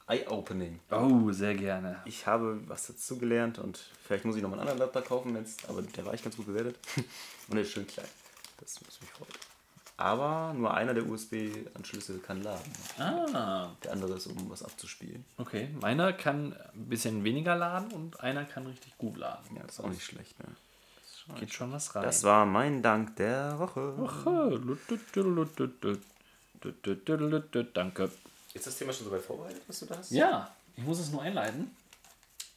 [0.07, 0.79] eye-opening.
[0.91, 1.99] Oh, sehr gerne.
[2.05, 5.33] Ich habe was dazu gelernt und vielleicht muss ich noch mal einen anderen Adapter kaufen,
[5.33, 6.77] wenn's, aber der war echt ganz gut bewertet.
[7.47, 8.05] Und er ist schön klein.
[8.59, 9.56] Das muss mich freuen.
[9.99, 12.71] Aber nur einer der USB-Anschlüsse kann laden.
[12.99, 15.25] Ah, Der andere ist, um was abzuspielen.
[15.37, 15.69] okay.
[15.81, 19.55] Meiner kann ein bisschen weniger laden und einer kann richtig gut laden.
[19.55, 20.37] Ja, das ist auch nicht schlecht.
[20.39, 20.49] Ne?
[21.25, 22.03] Schon Geht schon was rein.
[22.03, 23.93] das war mein Dank der Woche.
[27.73, 28.11] Danke.
[28.53, 30.11] Ist das Thema schon so weit vorbereitet, was du da hast?
[30.11, 31.71] Ja, ich muss es nur einleiten.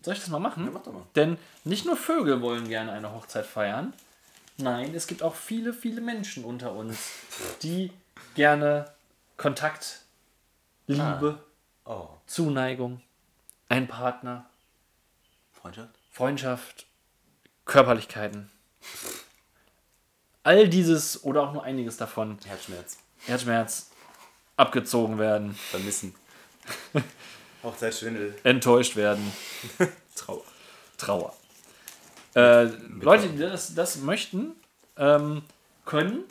[0.02, 0.64] Soll ich das mal machen?
[0.64, 1.02] Ja, mach doch mal.
[1.14, 3.92] Denn nicht nur Vögel wollen gerne eine Hochzeit feiern.
[4.60, 6.98] Nein, es gibt auch viele, viele Menschen unter uns,
[7.62, 7.92] die
[8.34, 8.92] gerne
[9.36, 10.02] Kontakt,
[10.86, 11.42] Liebe,
[11.84, 13.00] Oh, Zuneigung,
[13.68, 14.48] einen Partner,
[15.52, 15.90] Freundschaft?
[16.12, 16.86] Freundschaft,
[17.64, 18.50] Körperlichkeiten.
[20.42, 22.98] All dieses oder auch nur einiges davon, Herzschmerz.
[23.26, 23.90] Herzschmerz,
[24.56, 26.14] abgezogen werden, Vermissen.
[27.62, 28.38] Hochzeitsschwindel.
[28.44, 29.32] enttäuscht werden,
[30.14, 30.42] Trauer.
[30.96, 31.34] Trauer.
[32.34, 32.64] Äh,
[33.00, 34.52] Leute, die das, das möchten,
[34.96, 35.42] ähm,
[35.84, 36.24] können.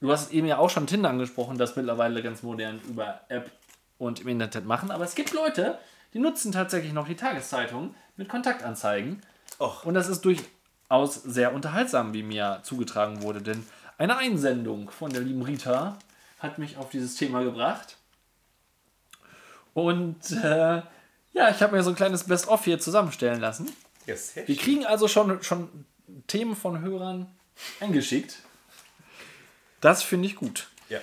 [0.00, 3.50] Du hast eben ja auch schon Tinder angesprochen, das mittlerweile ganz modern über App
[3.98, 4.90] und im Internet machen.
[4.90, 5.78] Aber es gibt Leute,
[6.14, 9.22] die nutzen tatsächlich noch die Tageszeitung mit Kontaktanzeigen.
[9.58, 9.84] Och.
[9.84, 10.40] Und das ist durch
[10.88, 13.42] aus sehr unterhaltsam, wie mir zugetragen wurde.
[13.42, 13.64] Denn
[13.98, 15.98] eine Einsendung von der lieben Rita
[16.38, 17.96] hat mich auf dieses Thema gebracht.
[19.74, 20.82] Und äh,
[21.32, 23.70] ja, ich habe mir so ein kleines Best-of hier zusammenstellen lassen.
[24.06, 25.84] Ja, sehr Wir kriegen also schon, schon
[26.26, 27.26] Themen von Hörern
[27.80, 28.38] eingeschickt.
[29.80, 30.68] Das finde ich gut.
[30.88, 30.98] Ja.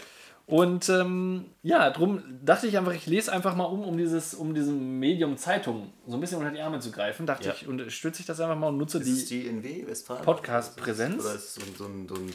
[0.46, 4.54] Und ähm, ja, drum dachte ich einfach, ich lese einfach mal um, um dieses, um
[4.54, 7.26] diesem Medium Zeitung so ein bisschen unter die Arme zu greifen.
[7.26, 7.54] Dachte Ja.
[7.54, 9.50] ich, unterstütze ich das einfach mal und nutze Ist die.
[9.62, 9.86] die?
[10.24, 11.24] Podcast-Präsenz?
[11.26, 12.34] Oder ist es so, ein- so, ein, so ein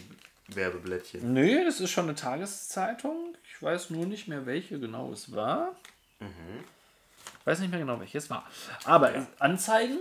[0.48, 1.33] Werbeblättchen?
[1.33, 3.35] Nö, das ist schon eine Tageszeitung.
[3.51, 5.75] Ich weiß nur nicht mehr, welche genau es war.
[6.20, 8.44] Ich weiß nicht mehr genau, welche es war.
[8.85, 9.98] Aber Anzeigen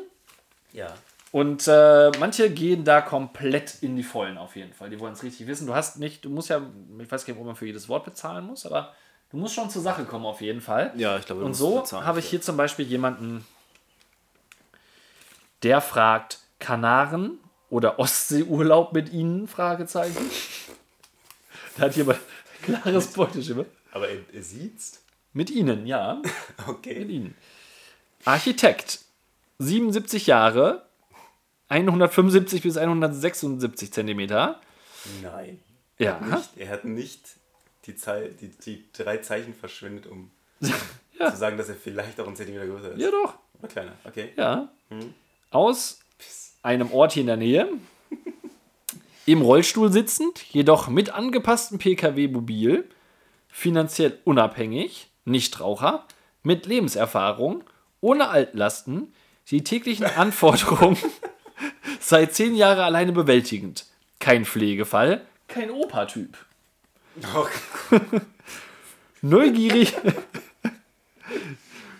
[0.74, 0.94] Ja.
[1.32, 4.90] Und äh, manche gehen da komplett in die Vollen auf jeden Fall.
[4.90, 5.66] Die wollen es richtig wissen.
[5.66, 6.62] Du hast nicht, du musst ja,
[7.00, 8.94] ich weiß gar nicht, ob man für jedes Wort bezahlen muss, aber
[9.30, 10.92] du musst schon zur Sache kommen auf jeden Fall.
[10.98, 13.46] Ja, ich glaube, du Und musst so habe ich hier zum Beispiel jemanden,
[15.64, 19.48] der fragt, Kanaren oder Ostseeurlaub mit Ihnen?
[19.48, 20.30] Fragezeichen.
[21.78, 22.20] Da hat jemand
[22.64, 23.64] klares Beuteschimmer.
[23.94, 25.02] Aber er, er sieht's?
[25.32, 26.16] Mit Ihnen, ja.
[26.22, 27.02] Mit Okay.
[27.04, 27.34] Ihnen.
[28.26, 29.00] Architekt,
[29.62, 30.86] 77 Jahre,
[31.70, 34.60] 175 bis 176 Zentimeter.
[35.22, 35.60] Nein.
[35.98, 36.20] Ja.
[36.20, 37.22] Nicht, er hat nicht
[37.86, 40.32] die, Zei die, die drei Zeichen verschwendet, um
[41.20, 41.30] Ja.
[41.32, 43.00] zu sagen, dass er vielleicht auch einen Zentimeter größer ist.
[43.00, 43.36] Ja, doch.
[43.60, 43.92] Oder kleiner.
[44.06, 44.30] Okay.
[44.36, 44.70] Ja.
[45.52, 46.00] Aus
[46.64, 47.70] einem Ort hier in der Nähe.
[49.28, 52.90] Im Rollstuhl sitzend, jedoch mit angepasstem Pkw-Mobil,
[53.50, 56.06] finanziell unabhängig, Nichtraucher,
[56.42, 57.64] mit Lebenserfahrung,
[58.02, 59.14] ohne Altlasten,
[59.50, 60.98] die täglichen Anforderungen
[62.00, 63.86] seit zehn Jahren alleine bewältigend.
[64.20, 66.38] Kein Pflegefall, kein Opa-Typ.
[67.36, 67.46] Oh,
[69.22, 69.94] Neugierig.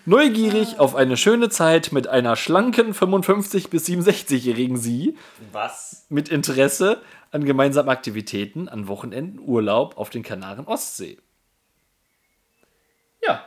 [0.04, 5.16] Neugierig auf eine schöne Zeit mit einer schlanken 55- bis 67-jährigen Sie,
[5.52, 6.06] was?
[6.08, 7.00] mit Interesse
[7.30, 11.18] an gemeinsamen Aktivitäten, an Wochenenden, Urlaub auf den Kanaren Ostsee.
[13.24, 13.44] Ja,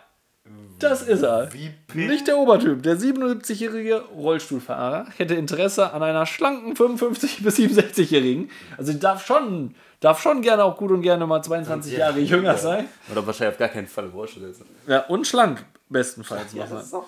[0.86, 1.50] das ist er.
[1.94, 2.82] Nicht der Obertyp.
[2.84, 8.50] Der 77-jährige Rollstuhlfahrer hätte Interesse an einer schlanken 55- bis 67-jährigen.
[8.78, 12.00] Also die darf schon, darf schon gerne auch gut und gerne mal 22 Ja.
[12.00, 12.58] Jahre jünger Ja.
[12.58, 12.88] sein.
[13.12, 14.66] Oder wahrscheinlich auf gar keinen Fall Rollstuhl sitzen.
[14.88, 16.54] Ja, und schlank bestenfalls.
[16.54, 17.08] Ja, das ist auch.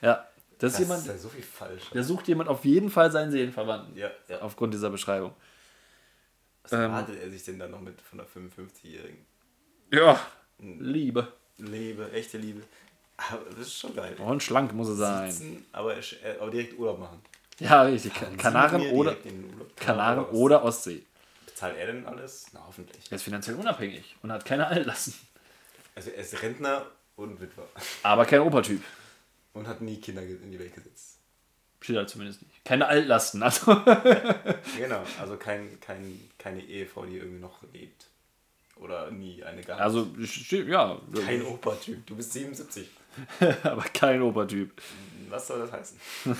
[0.00, 0.26] Ja,
[0.58, 1.90] das ist Das jemand, ist ja so viel falsch.
[1.92, 3.96] der sucht jemand auf jeden Fall seinen Seelenverwandten.
[3.96, 4.40] Ja, ja.
[4.40, 5.32] Aufgrund dieser Beschreibung.
[6.62, 9.24] Was ähm, erwartet er sich denn dann noch mit von einer 55-Jährigen?
[9.92, 10.18] Ja,
[10.60, 11.28] Liebe.
[11.58, 12.62] Liebe, echte Liebe.
[13.18, 14.14] Aber das ist schon geil.
[14.16, 15.30] Und schlank muss er sein.
[15.30, 15.94] Sitzen, aber,
[16.40, 17.20] aber direkt Urlaub machen.
[17.58, 18.12] Ja, richtig.
[18.14, 19.16] Sie Kanaren oder.
[19.76, 20.36] Kanaren Ostsee.
[20.36, 21.02] oder Ostsee.
[21.44, 22.46] Bezahlt er denn alles?
[22.52, 23.02] Na, hoffentlich.
[23.10, 25.14] Er ist finanziell unabhängig und hat keine Altlasten.
[25.96, 27.66] Also er ist Rentner und Witwer.
[28.04, 28.82] Aber kein Opertyp.
[29.52, 31.18] Und hat nie Kinder in die Welt gesetzt.
[31.80, 32.64] Steht da zumindest nicht.
[32.64, 33.42] Keine Altlasten.
[33.42, 33.72] Also.
[34.76, 38.06] Genau, also kein, kein, keine Ehefrau, die irgendwie noch lebt.
[38.76, 39.80] Oder nie eine gab.
[39.80, 40.08] Also,
[40.50, 41.00] ja.
[41.24, 42.06] kein Opertyp.
[42.06, 42.86] Du bist 77.
[43.62, 44.80] Aber kein Opertyp.
[45.28, 45.98] Was soll das heißen?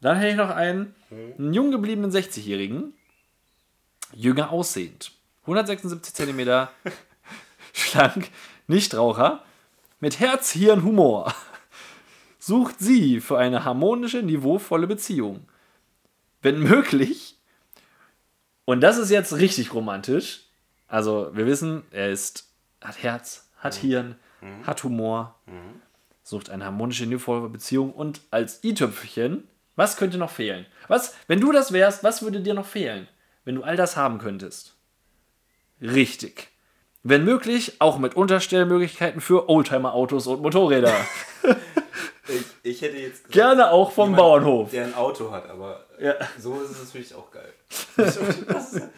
[0.00, 2.92] Dann hätte ich noch einen, einen jung gebliebenen 60-Jährigen,
[4.14, 5.12] jünger aussehend,
[5.42, 6.68] 176 cm,
[7.72, 8.30] schlank,
[8.66, 9.42] Nichtraucher,
[10.00, 11.34] mit Herz, Hirn, Humor.
[12.38, 15.48] Sucht sie für eine harmonische, niveauvolle Beziehung.
[16.42, 17.36] Wenn möglich,
[18.64, 20.42] und das ist jetzt richtig romantisch,
[20.86, 22.48] also wir wissen, er ist,
[22.80, 24.16] hat Herz, hat Hirn,
[24.64, 25.34] hat Humor,
[26.22, 29.46] sucht eine harmonische, niveauvolle Beziehung und als i-Tüpfelchen,
[29.76, 30.66] was könnte noch fehlen?
[30.88, 33.08] Was, wenn du das wärst, was würde dir noch fehlen,
[33.44, 34.74] wenn du all das haben könntest?
[35.80, 36.48] Richtig.
[37.02, 40.94] Wenn möglich, auch mit Unterstellmöglichkeiten für Oldtimer-Autos und Motorräder.
[42.28, 44.70] Ich, ich hätte jetzt gesagt, Gerne auch vom jemand, Bauernhof.
[44.72, 46.14] Der ein Auto hat, aber Ja.
[46.40, 47.52] so ist es natürlich auch geil.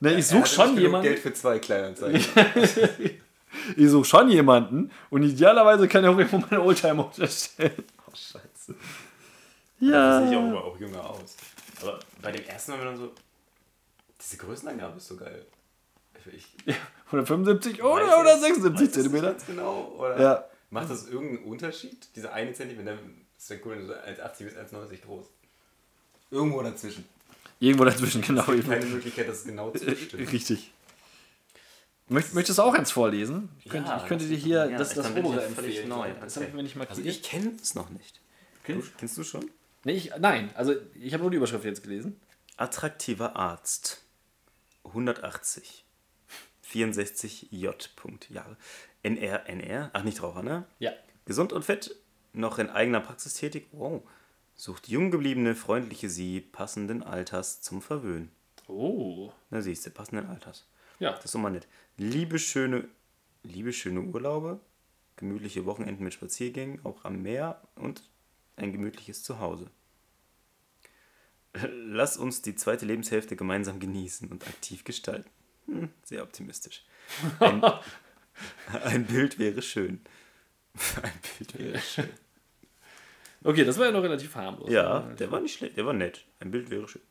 [0.00, 1.06] Ne, ich suche schon jemanden.
[1.08, 2.22] Geld für zwei Kleinanzeigen.
[3.76, 7.84] Ich suche schon jemanden und idealerweise kann er auch irgendwo meine Oldtimer unterstellen.
[8.06, 8.74] Oh, scheiße.
[9.80, 10.20] Ja.
[10.20, 11.36] Das sieht auch, aber auch jünger aus.
[11.82, 13.12] Aber bei dem ersten Mal, wenn dann so.
[14.20, 15.44] Diese Größenangabe ist so geil.
[16.32, 16.74] Ich, ich
[17.06, 19.34] 175 weiß oder, jetzt- oder 76 weiß es nicht Zentimeter.
[19.46, 19.94] Genau.
[19.98, 20.44] Oder Ja.
[20.70, 22.08] Macht das irgendeinen Unterschied?
[22.16, 22.96] Dieser eine Zentimeter
[23.36, 25.26] ist ja cool, wenn du so 1,80 bis 1,90 groß.
[26.30, 27.04] Irgendwo dazwischen.
[27.60, 28.40] Irgendwo dazwischen, genau.
[28.42, 30.26] Es gibt keine Möglichkeit, das genau zu bestimmen.
[30.28, 30.72] Richtig.
[32.08, 33.48] Möcht, möchtest du auch eins vorlesen?
[33.58, 35.88] Ich könnte, Ja, ich könnte dir hier ja, das, das obere empfehlen.
[35.88, 36.12] neu.
[36.20, 36.44] Das Okay.
[36.44, 36.98] habe ich mir nicht markiert.
[36.98, 38.20] Also ich kenne es noch nicht.
[38.64, 39.50] Kennst- Du, kennst du schon?
[39.84, 42.20] nee, ich, nein, also ich habe nur die Überschrift jetzt gelesen.
[42.56, 44.02] Attraktiver Arzt.
[44.84, 45.84] 180.
[46.62, 47.90] 64 J.
[47.96, 48.56] Punkt, Jahre.
[49.02, 49.90] NR, NR.
[49.92, 50.64] Ach, nicht Raucher, ne?
[50.78, 50.92] Ja.
[51.26, 51.94] Gesund und fett.
[52.32, 53.66] Noch in eigener Praxis tätig.
[53.72, 54.02] Wow.
[54.56, 58.30] Sucht jung gebliebene, freundliche Sie, passenden Alters zum Verwöhnen.
[58.66, 59.32] Oh.
[59.50, 60.66] Na siehst du, passenden Alters.
[61.00, 61.12] Ja.
[61.12, 61.66] Das ist doch mal nett.
[61.96, 62.88] Liebe schöne,
[63.44, 64.58] liebe schöne Urlaube,
[65.14, 68.02] gemütliche Wochenenden mit Spaziergängen, auch am Meer und
[68.56, 69.70] ein gemütliches Zuhause.
[71.52, 75.30] Lass uns die zweite Lebenshälfte gemeinsam genießen und aktiv gestalten.
[75.66, 76.84] Hm, sehr optimistisch.
[77.38, 77.62] Ein,
[78.82, 80.00] ein Bild wäre schön.
[81.00, 82.10] Ein Bild wäre schön.
[83.44, 84.68] Okay, das war ja noch relativ harmlos.
[84.68, 86.24] Ja, der war nicht schlecht, der war nett.
[86.40, 87.02] Ein Bild wäre schön.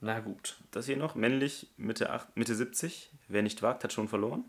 [0.00, 0.56] Na gut.
[0.70, 3.10] Das hier noch, männlich, Mitte, 8, Mitte 70.
[3.28, 4.44] Wer nicht wagt, hat schon verloren.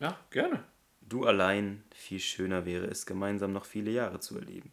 [0.00, 0.64] Ja, gerne.
[1.00, 4.72] Du allein, viel schöner wäre es, gemeinsam noch viele Jahre zu erleben.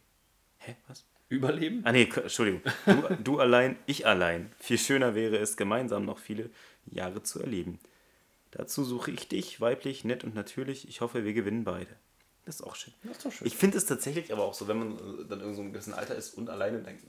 [0.58, 1.04] Hä, was?
[1.28, 1.82] Überleben?
[1.84, 2.60] Ah nee, Entschuldigung.
[2.86, 4.50] Du, du allein, ich allein.
[4.58, 6.50] Viel schöner wäre es, gemeinsam noch viele
[6.86, 7.78] Jahre zu erleben.
[8.50, 10.88] Dazu suche ich dich, weiblich, nett und natürlich.
[10.88, 11.94] Ich hoffe, wir gewinnen beide.
[12.44, 12.92] Das ist auch schön.
[13.04, 13.46] Das ist doch schön.
[13.46, 15.94] Ich finde es tatsächlich aber auch so, wenn man äh, dann in so einem gewissen
[15.94, 17.04] Alter ist und alleine denkt.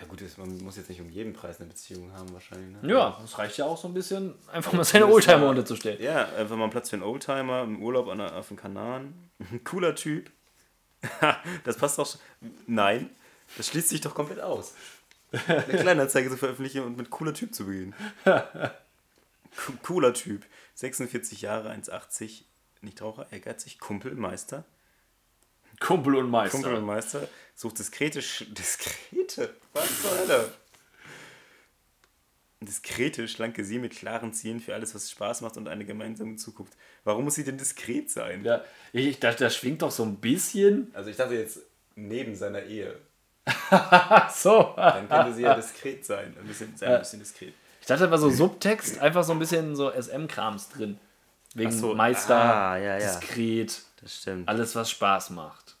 [0.00, 2.82] Ja gut, man muss jetzt nicht um jeden Preis eine Beziehung haben wahrscheinlich.
[2.82, 2.90] Ne?
[2.92, 6.02] Ja, das reicht ja auch so ein bisschen, einfach mal seine Oldtimer unterzustellen.
[6.02, 9.30] Ja, einfach mal Platz für einen Oldtimer im Urlaub an der, auf den Kanaren.
[9.64, 10.30] Cooler Typ.
[11.64, 12.16] das passt doch.
[12.66, 13.10] Nein,
[13.56, 14.74] das schließt sich doch komplett aus.
[15.46, 17.94] Eine Kleinanzeige zu veröffentlichen und mit cooler Typ zu beginnen.
[18.24, 20.44] Co- Cooler Typ.
[20.74, 22.42] 46 Jahre, 1,80.
[22.80, 24.64] Nichtraucher, ehrgeizig, Kumpel, Meister.
[25.82, 26.56] Kumpel und Meister.
[26.56, 27.28] Kumpel und Meister.
[27.54, 28.22] Sucht diskrete.
[28.22, 29.54] Sch diskrete?
[29.72, 30.52] Was zur Hölle?
[32.60, 36.74] Diskrete, schlanke Sie mit klaren Zielen für alles, was Spaß macht und eine gemeinsame Zukunft.
[37.02, 38.44] Warum muss sie denn diskret sein?
[38.44, 40.92] Ja, ich dachte, das schwingt doch so ein bisschen.
[40.94, 41.58] Also ich dachte jetzt
[41.96, 42.96] neben seiner Ehe.
[44.32, 44.74] So.
[44.76, 46.36] Dann könnte sie ja diskret sein.
[46.38, 47.54] Ein bisschen, sein, ein bisschen diskret.
[47.80, 50.98] Ich dachte, da war so Subtext, einfach so ein bisschen so SM-Krams drin.
[51.54, 53.18] Wegen so, Meister, ah, ja, ja.
[53.18, 54.48] diskret, Das stimmt.
[54.48, 55.71] alles, was Spaß macht.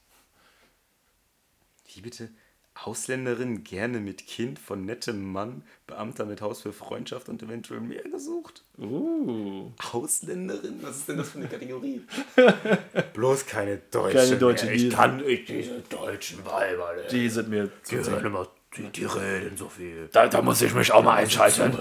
[1.94, 2.30] Wie bitte?
[2.84, 8.02] Ausländerin gerne mit Kind von nettem Mann, Beamter mit Haus für Freundschaft und eventuell mehr
[8.02, 8.64] gesucht.
[8.78, 9.70] Uh.
[9.92, 10.78] Ausländerin?
[10.80, 12.00] Was ist denn das für eine Kategorie?
[13.12, 14.16] Bloß keine Deutsche.
[14.16, 14.74] Keine Deutsche, mehr.
[14.74, 16.94] Ich kann nicht diese deutschen Weiber.
[16.96, 17.08] ey.
[17.10, 20.08] Die sind mir zu Die hören immer, die, die reden so viel.
[20.10, 21.76] Da, da muss ich mich auch mal einschalten.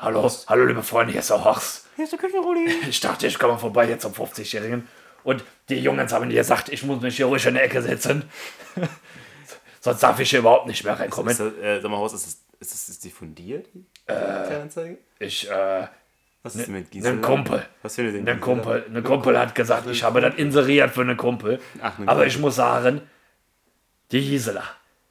[0.00, 1.86] Hallo, hallo liebe Freunde, hier ist der Horst.
[1.94, 2.68] Hier ist der Küchenrolli.
[2.88, 4.88] Ich dachte, ich komme vorbei jetzt zum 50-Jährigen.
[5.22, 8.24] Und die Jungs haben mir gesagt, ich muss mich hier ruhig in der Ecke setzen.
[9.84, 11.32] Sonst darf ich hier überhaupt nicht mehr reinkommen.
[11.32, 14.98] Ist das, äh, sag mal, Horst, ist, das, ist, das, ist die fundiert, die Kleinanzeige?
[15.18, 15.86] Ich, äh,
[16.44, 17.14] Was ist denn mit Gisela?
[17.14, 17.66] ein Kumpel.
[17.82, 18.54] Was findet denn Ein Gisela?
[18.62, 21.60] Kumpel, ein Kumpel hat gesagt, ich habe das inseriert für einen Kumpel.
[21.80, 22.28] Ach, einen Aber Kumpel.
[22.28, 23.02] ich muss sagen,
[24.12, 24.62] die Gisela,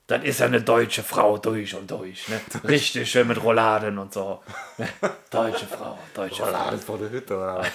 [0.08, 2.30] das ist ja eine deutsche Frau durch und durch.
[2.30, 2.40] Ne?
[2.64, 4.42] Richtig schön mit Rouladen und so.
[4.78, 4.88] Ne?
[5.30, 6.54] Deutsche Frau, deutsche Frau.
[6.54, 7.66] Alles vor der Hütte, oder?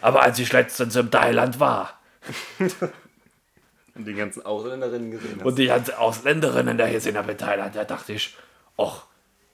[0.00, 2.00] Aber als ich letztens im Thailand war
[3.98, 5.44] Und die ganzen Ausländerinnen gesehen hast.
[5.44, 8.36] und die ganzen Ausländerinnen da hier sind in Thailand, da dachte ich,
[8.76, 9.04] ach,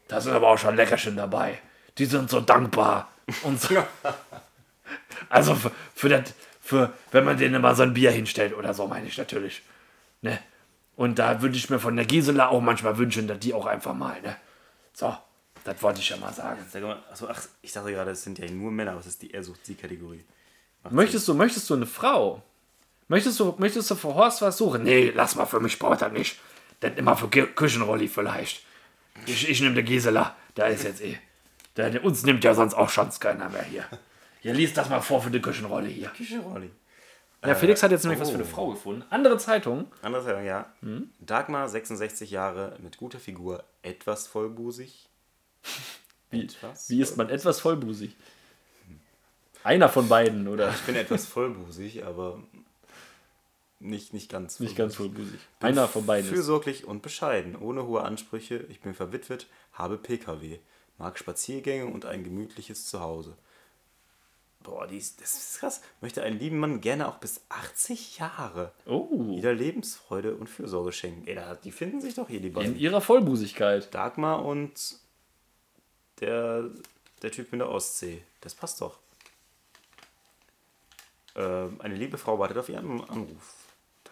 [0.09, 1.59] da sind aber auch schon Leckerchen dabei.
[1.98, 3.09] Die sind so dankbar.
[3.42, 3.74] Und so.
[5.30, 8.87] Also für, für das, für, wenn man denen mal so ein Bier hinstellt oder so,
[8.87, 9.62] meine ich natürlich.
[10.20, 10.38] Ne?
[10.96, 13.94] Und da würde ich mir von der Gisela auch manchmal wünschen, dass die auch einfach
[13.94, 14.37] mal, ne?
[14.92, 15.16] So,
[15.64, 16.64] das wollte ich ja mal sagen.
[16.70, 18.96] Sag mal, achso, ach, ich dachte gerade, es sind ja nur Männer.
[18.96, 20.24] Was ist die Er sucht sie Kategorie?
[20.90, 22.42] Möchtest du, möchtest du eine Frau?
[23.09, 24.83] Möchtest du, möchtest du für Horst was suchen?
[24.83, 26.38] Nee, lass mal für mich braucht er nicht.
[26.83, 28.64] Denn immer für Kü- Küchenrolli vielleicht.
[29.27, 30.37] Ich, ich nehme die Gisela.
[30.55, 31.19] Da ist jetzt eh.
[31.77, 33.85] Der, der, uns nimmt ja sonst auch schon keiner mehr hier.
[34.43, 36.09] Ja, lies das mal vor für die Küchenrolle hier.
[36.09, 36.71] Küchenrolli.
[37.45, 38.40] Ja, Felix hat jetzt nämlich was für oh.
[38.40, 39.05] eine Frau gefunden.
[39.11, 39.87] Andere Zeitung.
[40.01, 40.73] Anders sagen, ja.
[40.81, 41.11] Hm?
[41.21, 45.09] Dagmar, 66 Jahre, mit guter Figur, etwas vollbusig.
[46.31, 48.17] Wie, Etwas wie ist man etwas vollbusig?
[49.62, 50.71] Einer von beiden, oder?
[50.71, 52.43] Ich bin etwas vollbusig, aber
[53.85, 55.38] nicht, nicht ganz Nicht ganz vollbusig.
[55.61, 56.29] Einer von beiden.
[56.29, 58.65] Fürsorglich und bescheiden, ohne hohe Ansprüche.
[58.69, 60.58] Ich bin verwitwet, habe PKW,
[60.98, 63.37] mag Spaziergänge und ein gemütliches Zuhause.
[64.63, 65.83] Boah, die ist, das ist krass.
[66.00, 71.27] Möchte einen lieben Mann gerne auch bis 80 Jahre Oh, wieder Lebensfreude und Fürsorge schenken.
[71.27, 72.77] Ey, da- die finden sich doch hier, die in beiden.
[72.79, 73.94] ihrer Vollbusigkeit.
[73.94, 74.96] Dagmar und
[76.21, 76.71] der,
[77.21, 78.23] der Typ in der Ostsee.
[78.40, 78.98] Das passt doch.
[81.37, 83.54] Ähm, eine liebe Frau wartet auf ihren Anruf.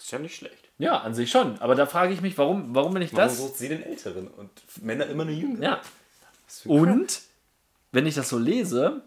[0.02, 0.68] Das ist ja nicht schlecht.
[0.78, 1.60] Ja, an sich schon.
[1.60, 3.38] Aber da frage ich mich, warum, warum bin ich Warum das?
[3.38, 4.50] sucht sie den Älteren und
[4.82, 5.62] Männer immer eine Jüngere?
[5.62, 5.80] Ja.
[6.64, 7.20] Und,
[7.92, 9.02] wenn ich das so lese,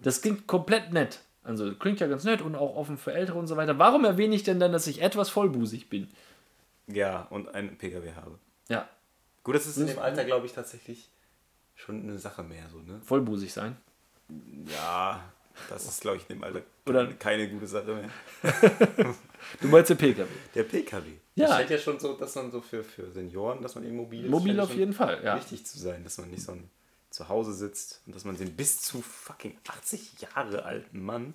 [0.00, 1.20] das klingt komplett nett.
[1.44, 3.78] Also klingt ja ganz nett und auch offen für Ältere und so weiter.
[3.78, 6.08] Warum erwähne ich denn dann, dass ich etwas vollbusig bin?
[6.86, 8.38] Ja, und einen PKW habe.
[8.70, 8.88] Ja,
[9.44, 11.10] Gut, das ist in dem Alter, glaube ich, tatsächlich
[11.74, 13.02] schon eine Sache mehr so, ne?
[13.04, 13.76] vollbusig sein.
[14.66, 15.22] Ja,
[15.68, 18.10] das ist, glaube ich, in dem Alter Oder- keine gute Sache mehr.
[19.60, 20.28] Du meinst den PKW.
[20.54, 21.10] Der PKW.
[21.36, 23.96] Das Ja, scheint ja schon so, dass man so für, für Senioren, dass man eben
[23.96, 24.30] mobil ist.
[24.30, 25.36] mobil auf jeden Fall, ja.
[25.36, 26.68] Wichtig zu sein, dass man nicht so ein
[27.10, 31.34] zu Hause sitzt und dass man den bis zu fucking 80 Jahre alten Mann.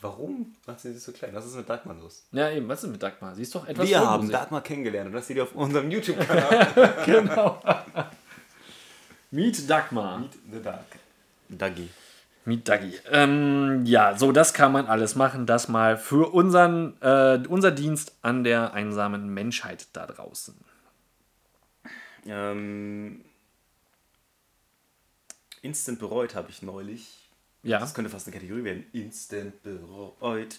[0.00, 1.34] Warum macht sie sich so klein?
[1.34, 2.24] Was ist mit Dagmar los?
[2.32, 3.34] Ja, eben, was ist mit Dagmar?
[3.36, 4.28] Sie ist doch etwas Wir haben.
[4.30, 6.96] Dagmar kennengelernt und das seht ihr auf unserem YouTube-Kanal.
[7.06, 7.62] Genau.
[9.30, 10.28] Meet Dagmar.
[10.52, 10.86] The Dark.
[11.48, 11.88] Dagi.
[12.44, 12.92] Meet Dagi.
[13.10, 15.46] Ähm, ja, so, das kann man alles machen.
[15.46, 20.54] Das mal für unseren, äh, unser Dienst an der einsamen Menschheit da draußen.
[22.26, 23.24] Ähm,
[25.62, 27.30] Instant bereut habe ich neulich.
[27.62, 27.78] Ja.
[27.78, 28.84] Das könnte fast eine Kategorie werden.
[28.92, 30.58] Instant bereut.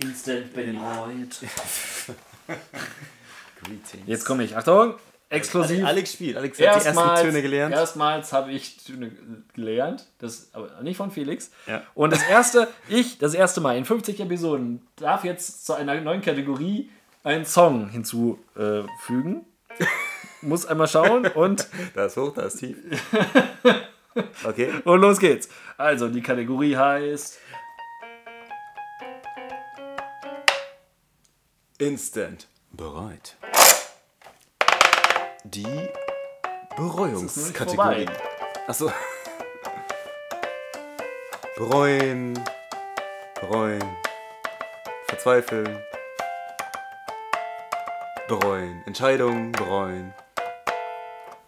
[0.00, 1.40] Instant Beloit.
[3.62, 4.06] Greetings.
[4.06, 4.56] Jetzt komme ich.
[4.56, 4.96] Achtung,
[5.32, 5.84] exklusiv.
[5.84, 6.36] Alex spielt.
[6.36, 7.74] Alex hat die ersten Erstmals, Töne gelernt.
[7.74, 9.10] erstmals habe ich Töne
[9.54, 11.50] gelernt, das aber nicht von Felix.
[11.66, 11.82] Ja.
[11.94, 16.20] Und das erste, ich, das erste Mal in 50 Episoden, darf jetzt zu einer neuen
[16.22, 16.90] Kategorie
[17.24, 19.46] einen Song hinzufügen.
[20.42, 22.76] Muss einmal schauen und, Da ist hoch, da ist tief.
[24.44, 24.68] Okay.
[24.84, 25.48] und los geht's.
[25.78, 27.38] Also, die Kategorie heißt
[31.78, 33.36] Instant bereut.
[35.44, 35.88] Die.
[36.76, 38.06] Bereuungskategorie.
[38.68, 38.90] Achso.
[41.56, 42.38] Bereuen.
[43.40, 43.96] Bereuen.
[45.08, 45.82] Verzweifeln.
[48.28, 48.82] Bereuen.
[48.86, 50.14] Entscheidungen bereuen.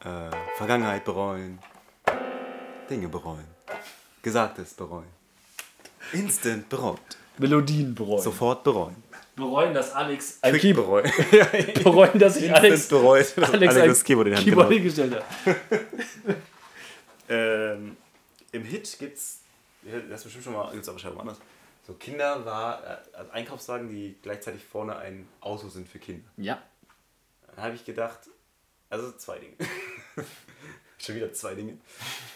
[0.05, 1.61] Äh, Vergangenheit bereuen.
[2.91, 3.47] Dinge bereuen.
[4.23, 5.13] Gesagtes bereuen.
[6.13, 6.99] Instant bereut.
[7.39, 8.23] Melodien bereuen.
[8.23, 9.03] Sofort bereuen.
[9.37, 11.05] Bereuen, dass Alex ein Quick Keyboard.
[11.83, 12.19] bereuen.
[12.19, 13.37] Dass ich Alex, bereut.
[13.37, 15.25] dass Alex, Alex das Keyboard in Hand Keyboard hingestellt hat.
[17.27, 17.97] Ähm,
[18.53, 19.41] Im Hit gibt's,
[19.83, 21.39] das ist bestimmt schon mal, gibt's aber wahrscheinlich woanders,
[21.87, 26.29] so Kinder war, äh, also Einkaufswagen, die gleichzeitig vorne ein Auto sind für Kinder.
[26.37, 26.63] Ja.
[27.47, 28.21] Dann habe ich gedacht,
[28.91, 29.55] also zwei Dinge.
[30.99, 31.79] schon wieder zwei Dinge.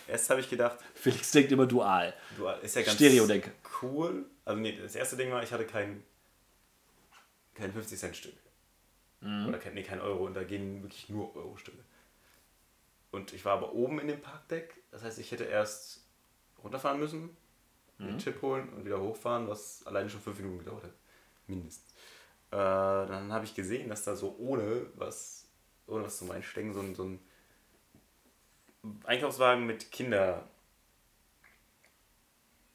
[0.07, 2.15] Erst habe ich gedacht, Felix denkt immer dual.
[2.37, 3.53] du ist ja ganz Stereo-Denke.
[3.83, 4.27] cool.
[4.45, 6.03] Also nee, das erste Ding war, ich hatte kein,
[7.59, 8.35] kein 50 Cent Stück.
[9.49, 11.83] Oder kein, nee, kein Euro und da gehen wirklich nur Euro-Stücke.
[13.11, 16.05] Und ich war aber oben in dem Parkdeck, das heißt, ich hätte erst
[16.63, 17.37] runterfahren müssen,
[17.99, 20.93] den Chip holen und wieder hochfahren, was alleine schon fünf Minuten gedauert hat.
[21.49, 21.91] Mindestens.
[22.51, 25.49] Äh, dann habe ich gesehen, dass da so ohne was,
[25.87, 27.19] ohne was zum Einstecken, so ein, so ein
[29.05, 29.91] Einkaufswagen mit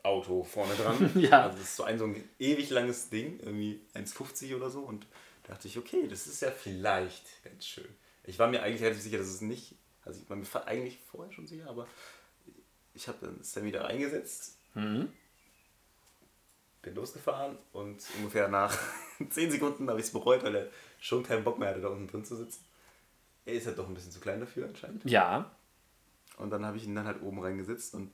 [0.04, 1.12] Kinderauto vorne dran.
[1.22, 1.44] Ja.
[1.44, 4.82] Also das ist so ein, so ein ewig langes Ding, irgendwie 1,50 oder so.
[4.82, 5.08] Und
[5.44, 7.88] da dachte ich, okay, das ist ja vielleicht ganz schön.
[8.26, 9.76] Ich war mir eigentlich relativ sicher, dass es nicht,
[10.06, 11.88] also ich war mir eigentlich vorher schon sicher, aber
[12.94, 15.14] ich habe dann, es dann wieder eingesetzt, Mhm.
[16.82, 18.76] bin losgefahren und ungefähr nach
[19.30, 20.68] 10 Sekunden habe ich es bereut, weil er
[21.00, 22.66] schon keinen Bock mehr hatte, da unten drin zu sitzen.
[23.46, 25.06] Er ist halt doch ein bisschen zu klein dafür anscheinend.
[25.06, 25.52] Ja.
[26.38, 28.12] Und dann habe ich ihn dann halt oben reingesetzt und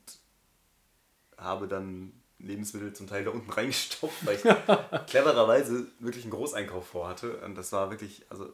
[1.40, 4.42] habe dann Lebensmittel zum Teil da unten reingestopft, weil ich
[5.06, 7.38] clevererweise wirklich einen Großeinkauf vorhatte.
[7.38, 8.52] Und das war wirklich, also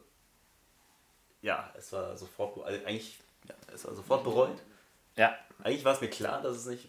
[1.43, 3.19] ja, es war sofort, also eigentlich,
[3.49, 4.63] ja, es war sofort bereut.
[5.17, 5.37] Ja.
[5.63, 6.89] Eigentlich war es mir klar, dass es nicht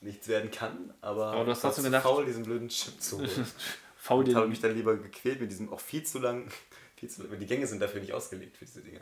[0.00, 3.46] nichts werden kann, aber, Aber du hast trotzdem gedacht- faul, diesen blöden Chip zu holen.
[3.96, 4.50] Faul Ich habe den.
[4.50, 6.50] mich dann lieber gequält mit diesem auch viel zu lang,
[6.96, 7.38] viel zu lang.
[7.38, 9.00] Die Gänge sind dafür nicht ausgelegt für diese Dinge.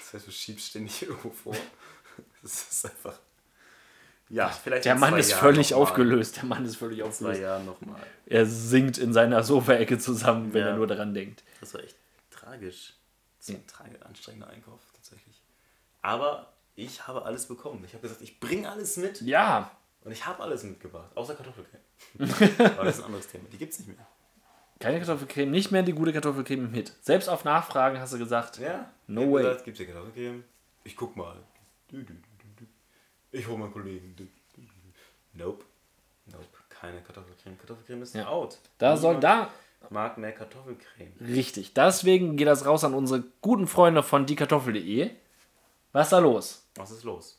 [0.00, 1.54] Das heißt, du schiebst ständig irgendwo vor.
[2.42, 3.16] Das ist einfach.
[4.28, 6.36] Ja, vielleicht Der Mann ist Jahren völlig aufgelöst.
[6.38, 7.40] Der Mann ist völlig In zwei aufgelöst.
[7.42, 8.00] Jahren nochmal.
[8.26, 10.68] Er sinkt in seiner Sofaecke zusammen, wenn Ja.
[10.68, 11.44] er nur daran denkt.
[11.60, 11.96] Das war echt
[12.30, 12.94] tragisch.
[13.38, 15.40] Das war ein trage, anstrengender Einkauf tatsächlich.
[16.02, 17.82] Aber ich habe alles bekommen.
[17.86, 19.70] Ich habe gesagt, ich bringe alles mit Ja.
[20.02, 21.82] und ich habe alles mitgebracht, außer Kartoffelcreme.
[22.76, 23.44] Aber das ist ein anderes Thema.
[23.52, 24.06] Die gibt es nicht mehr.
[24.80, 26.92] Keine Kartoffelcreme, nicht mehr die gute Kartoffelcreme im Hit.
[27.00, 29.42] Selbst auf Nachfragen hast du gesagt, Ja, No way.
[29.44, 30.44] Gesagt, gibt's hier Kartoffelcreme?
[30.84, 31.36] Ich guck mal.
[31.88, 32.14] Du, du, du.
[33.38, 34.14] Ich hole meinen Kollegen.
[35.34, 35.64] Nope.
[36.26, 36.44] Nope.
[36.68, 37.58] Keine Kartoffelcreme.
[37.58, 38.28] Kartoffelcreme ist Ja.
[38.28, 38.58] out.
[38.78, 39.88] da soll Niemand da.
[39.90, 41.12] mag mehr Kartoffelcreme.
[41.20, 41.74] Richtig.
[41.74, 45.10] Deswegen geht das raus an unsere guten Freunde von diekartoffel.de.
[45.92, 46.64] Was ist da los?
[46.76, 47.38] Was ist los?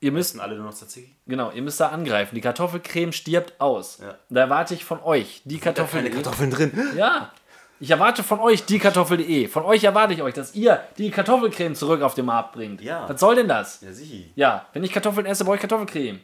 [0.00, 1.12] Ihr müsst, alle nur noch Tzatziki?
[1.26, 2.36] genau, ihr müsst da angreifen.
[2.36, 3.98] Die Kartoffelcreme stirbt aus.
[3.98, 4.16] Ja.
[4.28, 6.10] Da erwarte ich von euch die Keine Kartoffel.de.
[6.12, 6.72] Kartoffeln drin.
[6.96, 7.32] Ja.
[7.80, 9.46] Ich erwarte von euch die Kartoffel.de.
[9.48, 12.80] Von euch erwarte ich euch, dass ihr die Kartoffelcreme zurück auf den Markt bringt.
[12.80, 13.08] Ja.
[13.08, 13.80] Was soll denn das?
[13.82, 14.30] Ja, sieh.
[14.34, 16.20] Ja, wenn ich Kartoffeln esse, brauche ich Kartoffelcreme.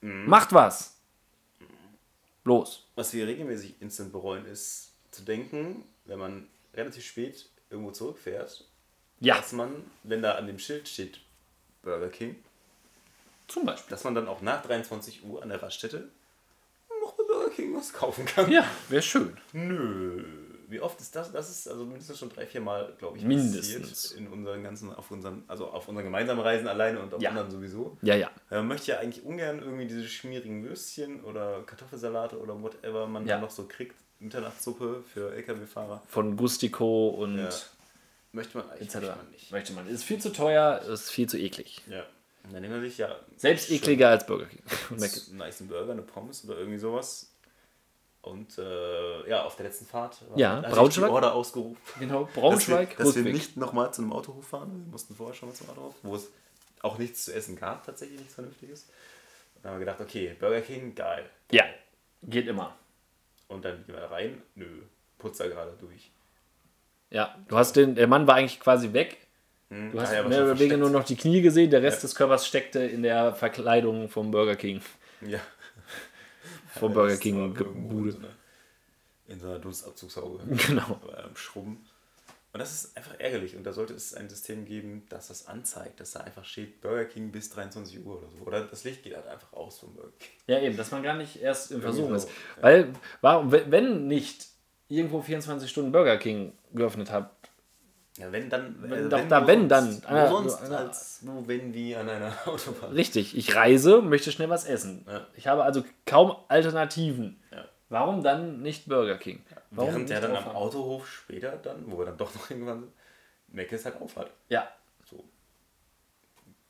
[0.00, 0.26] Mhm.
[0.26, 0.96] Macht was.
[2.44, 2.86] Los.
[2.94, 8.64] Was wir regelmäßig instant bereuen, ist zu denken, wenn man relativ spät irgendwo zurückfährt,
[9.20, 11.20] Ja, dass man, wenn da an dem Schild steht
[11.82, 12.36] Burger King,
[13.46, 13.90] zum Beispiel.
[13.90, 16.08] dass man dann auch nach 23 Uhr an der Raststätte
[17.50, 18.50] Burger King was kaufen kann.
[18.50, 19.36] Ja, wäre schön.
[19.52, 20.24] Nö,
[20.68, 21.32] wie oft ist das?
[21.32, 23.88] Das ist also mindestens schon drei, vier Mal, glaube ich, Mindestens.
[23.90, 27.30] passiert in unseren ganzen, auf unseren, also auf unseren gemeinsamen Reisen alleine und auf Ja.
[27.30, 27.98] anderen sowieso.
[28.02, 28.30] Ja, ja.
[28.50, 33.36] Man möchte ja eigentlich ungern irgendwie diese schmierigen Würstchen oder Kartoffelsalate oder whatever man Ja.
[33.36, 33.96] da noch so kriegt.
[34.20, 36.02] Mitternachtssuppe für LKW-Fahrer.
[36.08, 37.48] Von Gustico und Ja.
[38.32, 39.50] Möchte man eigentlich möchte man nicht.
[39.50, 39.88] Möchte man.
[39.88, 41.82] Ist viel zu teuer, ist viel zu eklig.
[41.88, 42.04] Ja.
[42.44, 43.16] Und dann nimmt man sich ja.
[43.36, 44.62] Selbst ekliger als Burger King.
[44.90, 47.29] Einen nicen Burger, eine Pommes oder irgendwie sowas.
[48.22, 51.08] Und äh, ja, auf der letzten Fahrt war Ja, ich Braunschweig.
[51.08, 51.78] die Order ausgerufen.
[51.98, 54.82] Genau, dass wir, Braunschweig, dass wir nicht nochmal zu einem Autohof fahren.
[54.84, 56.28] Wir mussten vorher schon mal zum Autohof, wo es
[56.82, 58.84] auch nichts zu essen gab, tatsächlich nichts Vernünftiges.
[59.54, 61.24] Und dann haben wir gedacht, okay, Burger King, geil.
[61.50, 61.64] Ja,
[62.22, 62.74] geht immer.
[63.48, 64.66] Und dann gehen wir da rein, nö,
[65.18, 66.10] putzt da gerade durch.
[67.10, 69.16] Ja, du hast den, der Mann war eigentlich quasi weg.
[69.70, 71.82] Hm, Du hast ah ja, mehr schon oder weniger nur noch die Knie gesehen, der
[71.82, 72.02] Rest Ja.
[72.02, 74.80] des Körpers steckte in der Verkleidung vom Burger King.
[75.22, 75.40] Ja.
[76.78, 77.54] Vom Ja, Burger King
[77.88, 78.08] Bude.
[78.08, 78.28] In so einer,
[79.28, 80.40] in so einer Dunstabzugshaube.
[80.66, 81.00] Genau.
[81.24, 81.84] Am Schrubben.
[82.52, 83.54] Und das ist einfach ärgerlich.
[83.56, 87.04] Und da sollte es ein System geben, das das anzeigt, dass da einfach steht Burger
[87.04, 88.44] King bis 23 Uhr oder so.
[88.44, 90.30] Oder das Licht geht halt einfach aus vom Burger King.
[90.48, 92.28] Ja, eben, dass man gar nicht erst in Versuchung so, ist.
[92.60, 94.48] Weil, warum, wenn nicht
[94.88, 97.30] irgendwo 24 Stunden Burger King geöffnet hat,
[98.18, 98.76] Ja, wenn dann.
[98.82, 100.02] Wenn doch da, wenn dann.
[100.02, 102.92] Wo Einer- sonst einer- als wo, wenn, wie an einer Autobahn.
[102.92, 105.04] richtig, ich reise, möchte schnell was essen.
[105.08, 105.26] Ja.
[105.34, 107.40] Ich habe also kaum Alternativen.
[107.52, 107.64] Ja.
[107.88, 109.42] Warum dann nicht Burger King?
[109.70, 110.48] Warum Während der dann am?
[110.48, 112.92] Autohof später dann, wo wir dann doch noch hingefahren sind,
[113.48, 114.30] Meckes halt aufhat.
[114.48, 114.68] Ja,
[115.08, 115.24] So.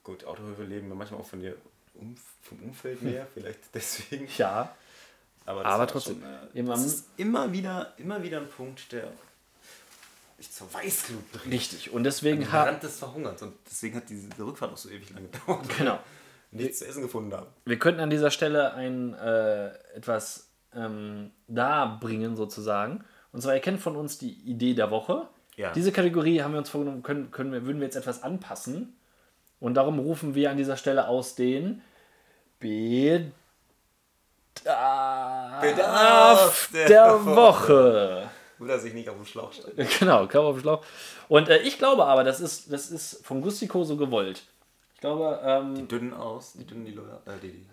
[0.03, 1.57] Gut, Autohöfe leben ja manchmal auch von dir
[1.95, 4.28] um, vom Umfeld mehr, vielleicht deswegen.
[4.38, 4.74] ja.
[5.47, 6.22] Aber, Aber trotzdem,
[6.55, 9.11] Schon, äh, das ist immer wieder, immer wieder ein Punkt, der
[10.41, 11.55] mich zur Weißglut bringt.
[11.55, 11.93] Richtig.
[11.93, 12.70] Und deswegen haben.
[12.70, 13.43] Rand des Verhungerns.
[13.43, 15.68] Und deswegen hat diese Rückfahrt auch so ewig lange gedauert.
[15.76, 15.99] Genau.
[16.51, 17.47] Nichts zu essen gefunden haben.
[17.66, 23.05] Wir könnten an dieser Stelle ein äh, etwas ähm, darbringen, sozusagen.
[23.32, 25.28] Und zwar, ihr kennt von uns die Idee der Woche.
[25.57, 25.72] Ja.
[25.72, 28.97] Diese Kategorie haben wir uns vorgenommen, können, können wir, würden wir jetzt etwas anpassen.
[29.61, 31.82] Und darum rufen wir an dieser Stelle aus den
[32.59, 33.30] Bedarf,
[35.61, 38.30] Bedarf der, der Woche.
[38.61, 39.73] Nur, dass ich nicht auf dem Schlauch stand.
[39.99, 40.85] Genau, Körper auf dem Schlauch.
[41.29, 44.43] Und äh, ich glaube aber, das ist, das ist von Gustico so gewollt.
[44.95, 47.67] Ich glaube, ähm, Die dünnen aus, die dünnen die Leute, äh, die, die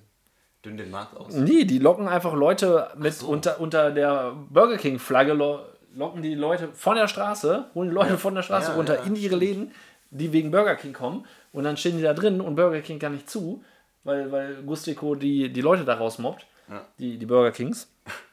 [0.63, 1.33] dünnen den Markt aus.
[1.33, 3.27] Nee, die locken einfach Leute mit so.
[3.27, 5.59] unter, unter der Burger King-Flagge, lo
[5.95, 9.03] locken die Leute von der Straße, holen die Leute von der Straße Ja, runter ja,
[9.03, 9.71] in ihre Läden,
[10.11, 11.25] die wegen Burger King kommen.
[11.51, 13.63] Und dann stehen die da drin und Burger King gar nicht zu,
[14.05, 16.85] weil, weil Gustico die, die Leute da rausmobbt, Ja.
[16.97, 17.91] die, die Burger Kings.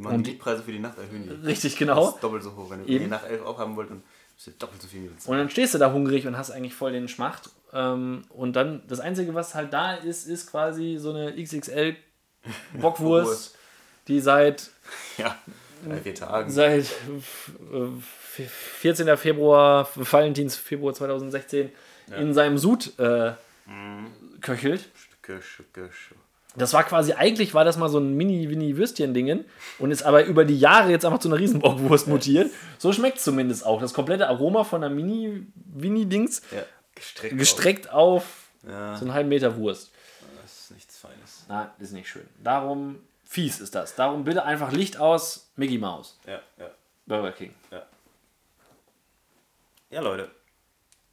[0.00, 1.24] Die machen die Mietpreise für die Nacht erhöhen.
[1.24, 1.46] Die.
[1.46, 2.08] Richtig, Das genau.
[2.08, 2.70] ist doppelt so hoch.
[2.70, 4.02] Wenn ihr nach 11 auch haben wollt, dann
[4.34, 5.14] müsst ihr doppelt so viel Miete.
[5.30, 7.50] Und dann stehst du da hungrig und hast eigentlich voll den Schmacht.
[7.74, 11.96] Ähm, und dann, das Einzige, was halt da ist, ist quasi so eine XXL
[12.80, 13.56] Bockwurst,
[14.08, 14.70] die seit
[15.18, 15.36] Ja,
[15.86, 16.50] drei, vier Tagen.
[16.50, 19.16] Seit äh, 14.
[19.18, 21.70] Februar, Valentins Februar 2016,
[22.18, 23.32] in seinem Sud äh,
[24.40, 24.88] köchelt.
[24.94, 26.20] Stücke, Stücke, Stücke.
[26.56, 29.44] Das war quasi, eigentlich war das mal so ein Mini-Winnie-Würstchen-Dingen
[29.78, 32.50] und ist aber über die Jahre jetzt einfach zu einer Riesenbockwurst mutiert.
[32.78, 33.80] So schmeckt es zumindest auch.
[33.80, 36.62] Das komplette Aroma von einer Mini-Winnie-Dings Ja,
[36.94, 37.38] gestreckt.
[37.38, 38.24] gestreckt auf
[38.62, 38.68] Auf.
[38.68, 39.90] Ja, so einen halben Meter Wurst.
[40.42, 41.44] das ist nichts Feines.
[41.48, 42.26] Na, ist nicht schön.
[42.42, 43.94] Darum, fies ist das.
[43.94, 46.70] Darum bitte einfach Licht aus, Mickey Mouse, Ja, ja,
[47.06, 47.54] Burger King.
[47.70, 47.82] ja.
[49.90, 50.30] Ja, Leute.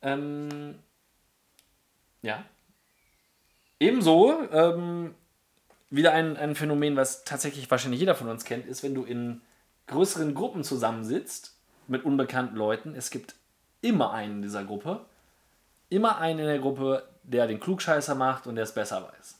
[0.01, 0.75] Ähm,
[2.21, 2.43] ja.
[3.79, 5.15] Ebenso, ähm,
[5.89, 9.41] wieder ein, ein Phänomen, was tatsächlich wahrscheinlich jeder von uns kennt, ist, wenn du in
[9.87, 11.55] größeren Gruppen zusammensitzt
[11.87, 12.93] mit unbekannten Leuten.
[12.95, 13.35] Es gibt
[13.81, 15.05] immer einen in dieser Gruppe,
[15.89, 19.35] immer einen in der Gruppe, der den Klugscheißer macht und der es besser weiß.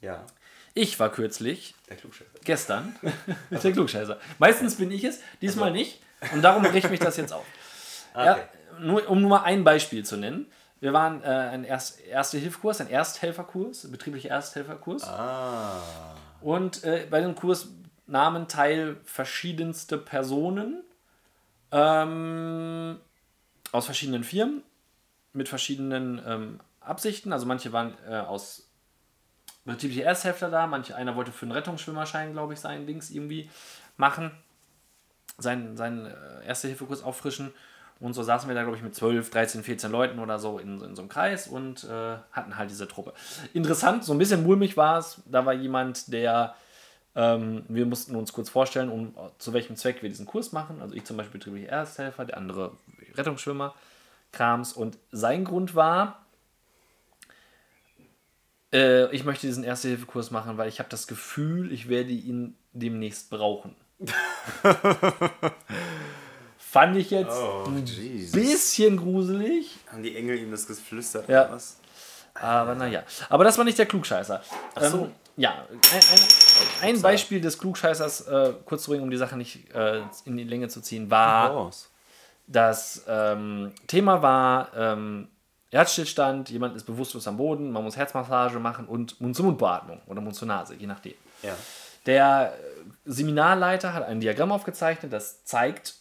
[0.00, 0.24] Ja,
[0.72, 2.30] Ich war kürzlich, der Klugscheißer.
[2.44, 2.96] gestern,
[3.50, 4.18] der Klugscheißer.
[4.38, 6.00] Meistens bin ich es, diesmal nicht.
[6.32, 7.44] Und darum richte mich das jetzt auf.
[8.12, 8.42] Ah, Ja, okay.
[8.80, 10.50] nur, um nur mal ein Beispiel zu nennen.
[10.80, 15.04] Wir waren äh, ein Erst Erste-Hilfe-Kurs, ein Ersthelferkurs, betrieblicher Ersthelferkurs.
[15.04, 15.80] Ah.
[16.40, 17.68] Und äh, bei dem Kurs
[18.06, 20.82] nahmen teil verschiedenste Personen
[21.70, 22.98] ähm,
[23.72, 24.62] aus verschiedenen Firmen
[25.32, 27.32] mit verschiedenen ähm, Absichten.
[27.32, 28.68] Also manche waren äh, aus
[29.64, 33.50] betriebliche Ersthälfter da, manche einer wollte für einen Rettungsschwimmerschein, glaube ich, seinen Dings irgendwie
[33.96, 34.32] machen,
[35.38, 37.52] seinen, seinen äh, Erste-Hilfe-Kurs auffrischen.
[38.00, 40.80] Und so saßen wir da, glaube ich, mit 12, 13, 14 Leuten oder so in,
[40.80, 43.12] in so einem Kreis und äh, hatten halt diese Truppe.
[43.52, 45.22] Interessant, so ein bisschen mulmig war es.
[45.26, 46.54] Da war jemand, der,
[47.14, 50.80] ähm, wir mussten uns kurz vorstellen, um, zu welchem Zweck wir diesen Kurs machen.
[50.80, 52.72] Also ich zum Beispiel betriebliche Ersthelfer, der andere
[53.16, 53.74] Rettungsschwimmer,
[54.32, 54.72] Krams.
[54.72, 56.24] Und sein Grund war,
[58.72, 63.28] äh, ich möchte diesen Erste-Hilfe-Kurs machen, weil ich habe das Gefühl, ich werde ihn demnächst
[63.28, 63.74] brauchen.
[66.70, 68.30] Fand ich jetzt Oh, ein Jesus.
[68.30, 69.76] bisschen gruselig.
[69.90, 71.46] Haben die Engel ihm das geflüstert Ja.
[71.46, 71.78] oder was?
[72.34, 73.02] Aber naja.
[73.28, 74.40] Aber das war nicht der Klugscheißer.
[74.76, 75.04] Ach so.
[75.06, 75.80] Ähm, ja, ein,
[76.82, 80.36] ein, ein Beispiel des Klugscheißers, äh, kurz zu bringen, um die Sache nicht äh, in
[80.36, 81.70] die Länge zu ziehen, war,
[82.46, 85.26] das ähm, Thema war ähm,
[85.72, 90.86] Herzstillstand, jemand ist bewusstlos am Boden, man muss Herzmassage machen und Mund-zu-Mund-Beatmung oder Mund-zu-Nase, je
[90.86, 91.14] nachdem.
[91.42, 91.54] Ja.
[92.06, 95.94] Der äh, Seminarleiter hat ein Diagramm aufgezeichnet, das zeigt,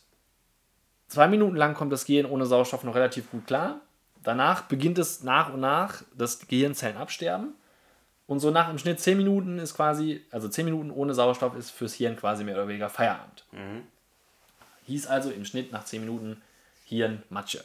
[1.10, 3.82] zwei Minuten lang kommt das Gehirn ohne Sauerstoff noch relativ gut klar.
[4.24, 7.54] Danach beginnt es nach und nach, dass Gehirnzellen absterben.
[8.28, 11.72] Und so nach im Schnitt zehn Minuten ist quasi, also zehn Minuten ohne Sauerstoff ist
[11.72, 13.44] fürs Hirn quasi mehr oder weniger Feierabend.
[14.86, 16.42] Hieß also im Schnitt nach zehn Minuten
[16.86, 17.64] Hirn Matsche.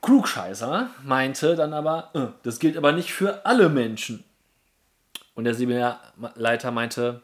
[0.00, 4.24] Klugscheißer meinte dann aber, äh, das gilt aber nicht für alle Menschen.
[5.34, 7.22] Und der Seminarleiter meinte,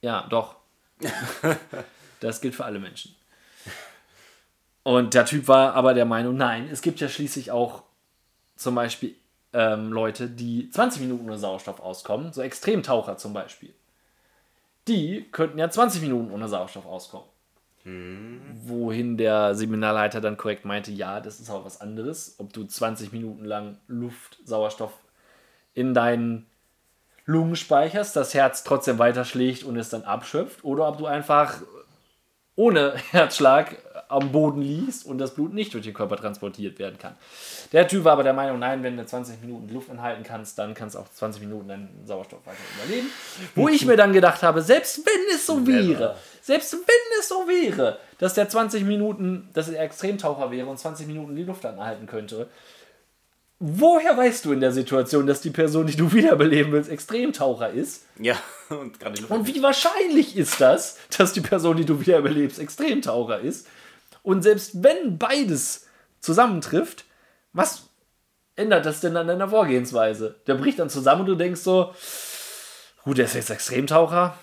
[0.00, 0.56] ja, doch.
[2.20, 3.14] das gilt für alle Menschen.
[4.86, 7.82] Und der Typ war aber der Meinung, nein, es gibt ja schließlich auch
[8.54, 9.16] zum Beispiel
[9.52, 13.74] ähm, Leute, die 20 Minuten ohne Sauerstoff auskommen, so Extremtaucher zum Beispiel.
[14.86, 17.26] Die könnten ja 20 Minuten ohne Sauerstoff auskommen.
[18.64, 23.10] Wohin der Seminarleiter dann korrekt meinte, ja, das ist auch was anderes, ob du 20
[23.10, 24.92] Minuten lang Luft, Sauerstoff
[25.74, 26.46] in deinen
[27.24, 31.60] Lungen speicherst, das Herz trotzdem weiterschlägt und es dann abschöpft, oder ob du einfach
[32.56, 33.76] ohne Herzschlag
[34.08, 37.14] am Boden liegst und das Blut nicht durch den Körper transportiert werden kann.
[37.72, 40.74] Der Typ war aber der Meinung, nein, wenn du 20 Minuten Luft anhalten kannst, dann
[40.74, 43.08] kannst du auch 20 Minuten deinen Sauerstoff weiter überleben.
[43.54, 47.48] Wo ich mir dann gedacht habe, selbst wenn es so wäre, selbst wenn es so
[47.48, 52.06] wäre, dass der 20 Minuten, dass er Extremtaucher wäre und 20 Minuten die Luft anhalten
[52.06, 52.48] könnte,
[53.58, 58.04] woher weißt du in der Situation, dass die Person, die du wiederbeleben willst, Extremtaucher ist?
[58.18, 58.36] Ja,
[58.68, 59.24] und gerade.
[59.26, 63.66] Und wie wahrscheinlich ist das, dass die Person, die du wiederbelebst, Extremtaucher ist?
[64.22, 65.86] Und selbst wenn beides
[66.20, 67.04] zusammentrifft,
[67.52, 67.84] was
[68.56, 70.36] ändert das denn an deiner Vorgehensweise?
[70.46, 71.94] Der bricht dann zusammen und du denkst so,
[73.04, 74.36] gut, der ist jetzt Extremtaucher,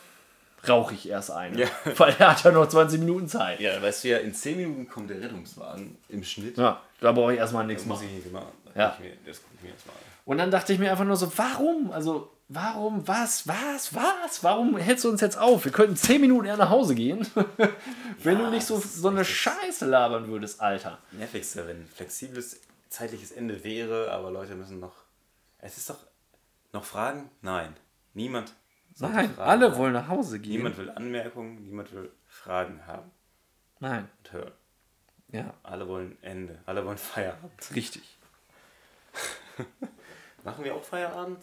[0.68, 1.57] rauche ich erst ein.
[1.57, 1.68] Ja.
[1.97, 3.59] Weil er hat ja noch 20 Minuten Zeit.
[3.59, 6.57] Ja, weißt du ja, in 10 Minuten kommt der Rettungswagen im Schnitt.
[6.57, 8.05] Ja, da brauche ich erstmal nichts machen.
[8.07, 8.47] ich nicht machen.
[8.66, 8.93] Das Ja.
[8.97, 9.99] ich mir- Das gucke ich mir jetzt mal an.
[10.26, 11.91] Und dann dachte ich mir einfach nur so, warum?
[11.91, 14.41] Also, warum, was, was, was?
[14.43, 15.66] Warum hältst du uns jetzt auf?
[15.66, 17.28] Wir könnten 10 Minuten eher nach Hause gehen,
[18.24, 19.26] wenn du nicht so, so eine.
[19.26, 20.97] Scheiße labern würdest, Alter.
[21.11, 24.93] Nervigste, wenn flexibles zeitliches Ende wäre, aber Leute müssen noch.
[25.59, 25.97] Es ist doch.
[26.72, 27.30] Noch Fragen?
[27.41, 27.76] Nein.
[28.14, 28.53] Niemand.
[29.00, 29.78] Nein, Fragen alle haben.
[29.78, 30.58] wollen nach Hause gehen.
[30.58, 33.12] Niemand will Anmerkungen, niemand will Fragen haben
[33.80, 34.52] Nein, und hören.
[35.30, 36.60] ja, Alle wollen Ende.
[36.66, 37.76] Alle wollen Feierabend.
[37.76, 38.04] richtig.
[40.44, 41.39] Machen wir auch Feierabend?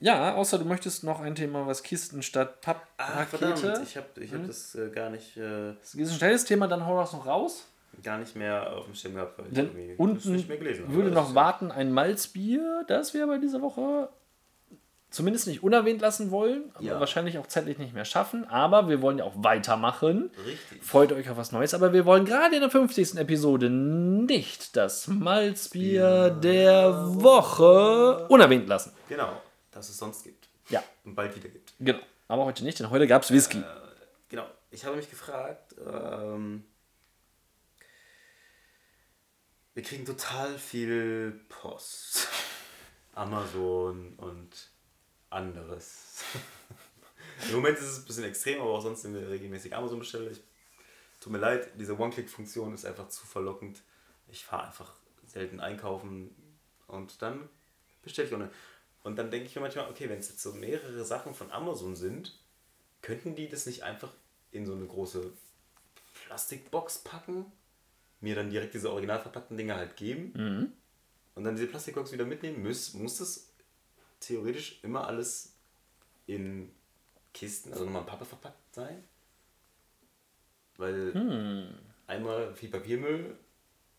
[0.00, 2.66] Ja, außer du möchtest noch ein Thema, was Kisten statt
[2.96, 3.62] Ah, verdammt.
[3.84, 6.84] Ich habe ich hab das äh, gar, nicht, äh, Das ist ein schnelles Thema, dann
[6.86, 7.68] hau das noch raus.
[8.02, 10.94] gar nicht mehr auf dem Schirm gehabt, weil ich Denn unten nicht mehr gelesen habe.
[10.94, 14.08] würde noch warten ein Malzbier, das wir aber diese Woche
[15.12, 16.98] zumindest nicht unerwähnt lassen wollen, aber Ja.
[17.00, 18.44] wahrscheinlich auch zeitlich nicht mehr schaffen.
[18.48, 20.30] Aber wir wollen ja auch weitermachen.
[20.44, 20.82] Richtig.
[20.82, 23.16] Freut euch auf was Neues, aber wir wollen gerade in der 50.
[23.18, 26.92] Episode nicht das Malzbier der
[27.22, 28.92] Woche unerwähnt lassen.
[29.08, 29.40] Genau,
[29.70, 30.48] dass es sonst gibt.
[30.68, 31.72] Ja, Und bald wieder gibt.
[31.78, 32.00] genau.
[32.28, 33.62] Aber heute nicht, denn heute gab es Whisky.
[34.30, 34.46] Genau.
[34.70, 36.64] Ich habe mich gefragt, ähm,
[39.74, 42.28] wir kriegen total viel Post.
[43.14, 44.48] Amazon und
[45.32, 46.24] anderes.
[47.48, 50.30] Im Moment ist es ein bisschen extrem, aber auch sonst sind wir regelmäßig Amazon bestelle.
[51.20, 53.82] Tut mir leid, diese One-Click-Funktion ist einfach zu verlockend.
[54.28, 54.92] Ich fahre einfach
[55.26, 56.34] selten einkaufen
[56.86, 57.48] und dann
[58.02, 58.50] bestelle ich ohne.
[59.02, 61.96] Und dann denke ich mir manchmal, okay, wenn es jetzt so mehrere Sachen von Amazon
[61.96, 62.38] sind,
[63.02, 64.12] könnten die das nicht einfach
[64.52, 65.32] in so eine große
[66.26, 67.46] Plastikbox packen,
[68.20, 70.32] mir dann direkt diese original verpackten Dinger halt geben
[71.34, 72.62] und dann diese Plastikbox wieder mitnehmen?
[72.62, 73.51] Muss, muss das
[74.22, 75.54] theoretisch immer alles
[76.26, 76.70] in
[77.34, 79.04] Kisten, also nochmal in Pappe verpackt sein?
[80.76, 81.12] Weil
[82.06, 83.36] einmal viel Papiermüll,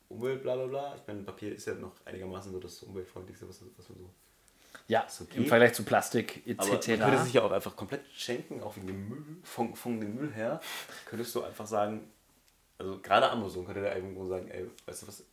[0.09, 0.95] Umwelt, bla bla bla.
[0.95, 4.09] Ich meine, Papier ist ja noch einigermaßen so das umweltfreundlichste, was, was man so
[4.87, 5.45] Ja, so im.
[5.45, 6.59] Vergleich zu Plastik etc.
[6.59, 9.99] aber man könnte sich ja auch einfach komplett schenken, auch wegen dem Müll, von, von
[9.99, 10.61] dem Müll her.
[11.05, 12.11] Könntest du einfach sagen,
[12.77, 15.23] also gerade Amazon könnte da irgendwo sagen, ey, weißt du was,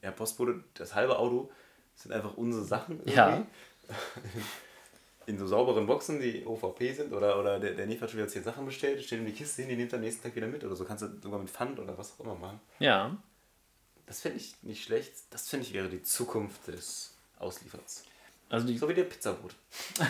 [0.00, 1.50] Herr Postbote, das halbe Auto
[1.94, 3.14] sind einfach unsere Sachen irgendwie.
[3.14, 3.46] Ja.
[5.26, 8.42] In so sauberen Boxen, die OVP sind, oder, oder der, der Lieferant schon wieder 10
[8.44, 10.76] Sachen bestellt, steht in die Kiste hin, die nimmt am nächsten Tag wieder mit, oder
[10.76, 12.60] so kannst du sogar mit Pfand oder was auch immer machen.
[12.78, 13.16] ja.
[14.06, 15.14] Das finde ich nicht schlecht.
[15.30, 18.04] Das finde ich wäre die Zukunft des Auslieferns.
[18.50, 19.54] Also die So wie der Pizzabrot.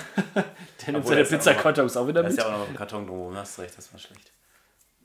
[0.89, 2.45] Obwohl, das ist ja auch Pizzakarton ist auch wieder Da ist mit.
[2.45, 4.33] ja auch noch ein Karton drumherum, hast recht, das war schlecht.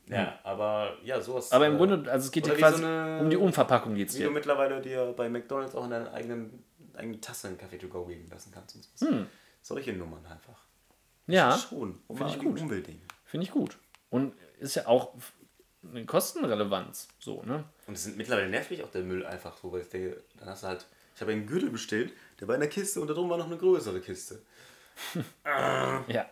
[0.08, 1.52] Ja, aber ja, sowas.
[1.52, 4.16] Aber im äh, Grunde, also es geht wie quasi so eine- um die Umverpackung geht's
[4.16, 4.32] Wie du hier.
[4.32, 6.64] mittlerweile dir bei McDonalds auch in deiner eigenen,
[7.00, 8.76] eigenen Tasse einen Kaffee to go geben lassen kannst.
[8.76, 9.28] Und sowas.
[9.62, 10.64] Solche Nummern einfach.
[11.26, 11.34] Hm.
[11.34, 12.00] Ja, Schon.
[12.08, 12.60] Um Finde ich gut.
[13.26, 13.78] finde ich gut.
[14.10, 15.14] Und ist ja auch
[15.84, 17.08] eine Kostenrelevanz.
[17.20, 17.64] So, ne?
[17.88, 20.50] Und es sind mittlerweile nervt mich auch der Müll einfach so, weil ich denke, dann
[20.50, 20.86] hast du halt.
[21.16, 23.48] Ich habe einen Gürtel bestellt, der war in der Kiste und da drum war noch
[23.48, 24.42] eine größere Kiste.
[25.46, 26.30] Ja.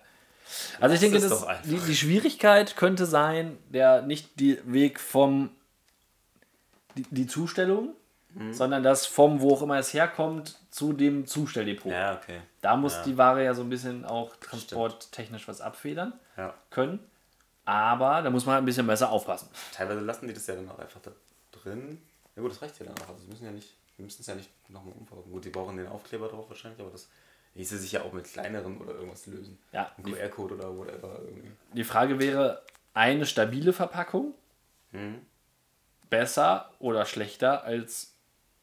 [0.79, 5.49] Also ich denke, das, die, die Schwierigkeit könnte sein, der nicht die Weg vom
[6.95, 7.95] die, die Zustellung,
[8.37, 8.53] Mhm.
[8.53, 11.91] sondern das vom, wo auch immer es herkommt, zu dem Zustelldepot.
[11.91, 12.41] Ja, okay.
[12.61, 13.03] Da muss Ja.
[13.03, 16.53] die Ware ja so ein bisschen auch transporttechnisch was abfedern Ja.
[16.69, 16.99] können.
[17.65, 19.49] Aber da muss man halt ein bisschen besser aufpassen.
[19.73, 21.11] Teilweise lassen die das ja dann auch einfach da
[21.51, 22.01] drin.
[22.35, 23.09] Ja gut, das reicht ja dann auch.
[23.09, 25.31] Also sie müssen ja nicht, wir müssen es ja nicht nochmal umverpacken.
[25.31, 27.09] Gut, die brauchen den Aufkleber drauf wahrscheinlich, aber das
[27.55, 29.57] ließe sich ja auch mit kleineren oder irgendwas lösen.
[29.71, 31.51] Ja, Ein QR-Code oder whatever irgendwie.
[31.73, 32.61] Die Frage wäre,
[32.93, 34.33] eine stabile Verpackung
[34.91, 35.25] Mhm.
[36.09, 38.13] besser oder schlechter als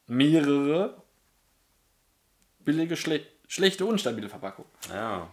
[0.06, 1.02] mehrere
[2.60, 4.70] billige, schle schlechte, unstabile Verpackungen?
[4.88, 5.28] Ja.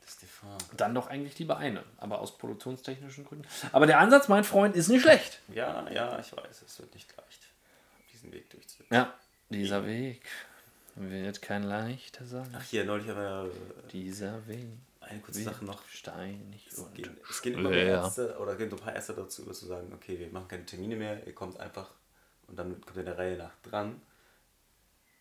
[0.00, 0.64] Das ist die Frage.
[0.76, 3.46] Dann doch eigentlich lieber eine, aber aus produktionstechnischen Gründen.
[3.72, 5.40] Aber der Ansatz, mein Freund, ist nicht schlecht.
[5.54, 7.42] Ja, ja, ich weiß, es wird nicht leicht,
[8.12, 8.94] diesen Weg durchzusetzen.
[8.94, 9.14] Ja,
[9.50, 10.22] dieser Weg
[10.94, 12.54] wird kein leichter sein.
[12.56, 13.50] Ach, hier, neulich haben wir
[13.92, 14.66] Dieser Weg
[15.00, 15.86] eine kurze Sache noch.
[15.88, 18.02] steinig Es und gehen, es gehen immer mehr Ja.
[18.02, 20.66] Ärzte oder gehen so ein paar Ärzte dazu über zu sagen, okay, wir machen keine
[20.66, 21.90] Termine mehr, ihr kommt einfach
[22.48, 24.00] und dann kommt in der Reihe nach dran.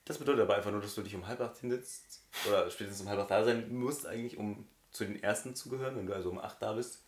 [0.06, 3.10] Das bedeutet aber einfach nur, dass du dich um halb acht hinsetzt oder spätestens um
[3.10, 5.98] halb acht da sein musst, eigentlich, um zu den Ersten zu gehören.
[5.98, 7.04] Wenn du also um acht da bist,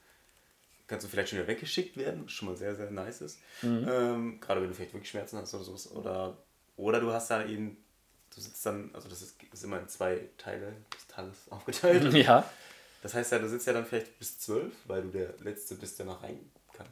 [0.87, 3.39] kannst du vielleicht schon wieder weggeschickt werden, was schon mal sehr, sehr nice ist.
[3.87, 5.91] Ähm, gerade wenn du vielleicht wirklich Schmerzen hast oder sowas.
[5.91, 6.37] Oder,
[6.75, 7.77] oder du hast da eben,
[8.33, 12.11] du sitzt dann, also das ist, ist immer in zwei Teile des Tages aufgeteilt.
[12.15, 12.49] Ja,
[13.03, 15.99] Das heißt ja, du sitzt ja dann vielleicht bis zwölf, weil du der Letzte bist,
[15.99, 16.39] der noch rein
[16.73, 16.87] kann.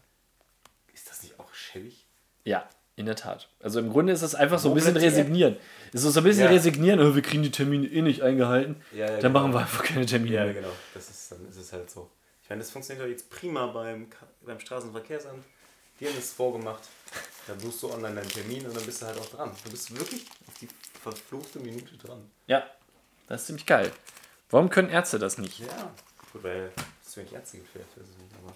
[0.93, 2.05] Ist das nicht auch schäbig?
[2.43, 3.49] ja, in der Tat.
[3.61, 5.57] Also im Grunde ist es einfach so ein bisschen resignieren.
[5.91, 6.49] Es ist so ein bisschen Ja.
[6.49, 8.81] resignieren, oh, wir kriegen die Termine eh nicht eingehalten.
[8.93, 9.39] Ja, ja, Dann genau.
[9.39, 10.53] machen wir einfach keine Termine Ja, mehr.
[10.53, 10.71] genau.
[10.93, 12.09] Das ist, dann ist es halt so.
[12.43, 14.07] Ich meine, das funktioniert doch jetzt prima beim,
[14.45, 15.43] beim Straßenverkehrsamt.
[15.99, 16.83] Die haben es vorgemacht.
[17.47, 19.51] Da buchst du online deinen Termin und dann bist du halt auch dran.
[19.63, 20.67] Du bist wirklich auf die
[21.01, 22.29] verfluchte Minute dran.
[22.47, 22.63] Ja,
[23.27, 23.91] das ist ziemlich geil.
[24.49, 25.59] Warum können Ärzte das nicht?
[25.59, 25.91] Ja.
[26.31, 26.71] Gut, weil
[27.03, 28.53] es zu wenig Ärzte gibt ich nicht, aber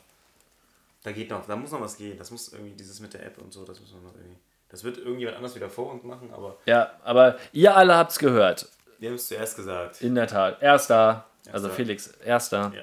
[1.04, 2.18] da geht noch, da muss noch was gehen.
[2.18, 4.38] Das muss irgendwie dieses mit der App und so, das muss man noch irgendwie.
[4.70, 8.68] Das wird irgendjemand anders wieder vor uns machen, aber Ja, aber ihr alle habt's gehört.
[9.00, 10.02] wir haben es zuerst gesagt.
[10.02, 10.62] In der Tat.
[10.62, 11.70] Erster, also Erster.
[11.72, 12.72] Felix, erster.
[12.76, 12.82] Ja.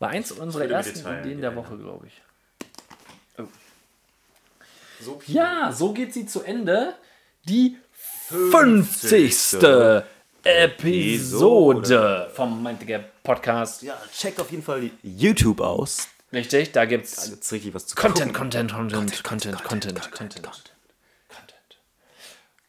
[0.00, 1.54] War eins unserer ersten Ideen der.
[1.54, 2.20] Woche, glaube ich.
[5.00, 5.34] So viel.
[5.34, 6.94] Ja, so geht sie zu Ende.
[7.44, 7.76] Die
[8.28, 9.58] 50.
[10.42, 13.82] Episode vom Meintiger Podcast.
[13.82, 16.08] Ja, check auf jeden Fall YouTube aus.
[16.34, 18.50] Richtig, da Da gibt's gibt's richtig was zu Content, gucken.
[18.50, 20.64] Content, Content, Content, Content, Content, Content.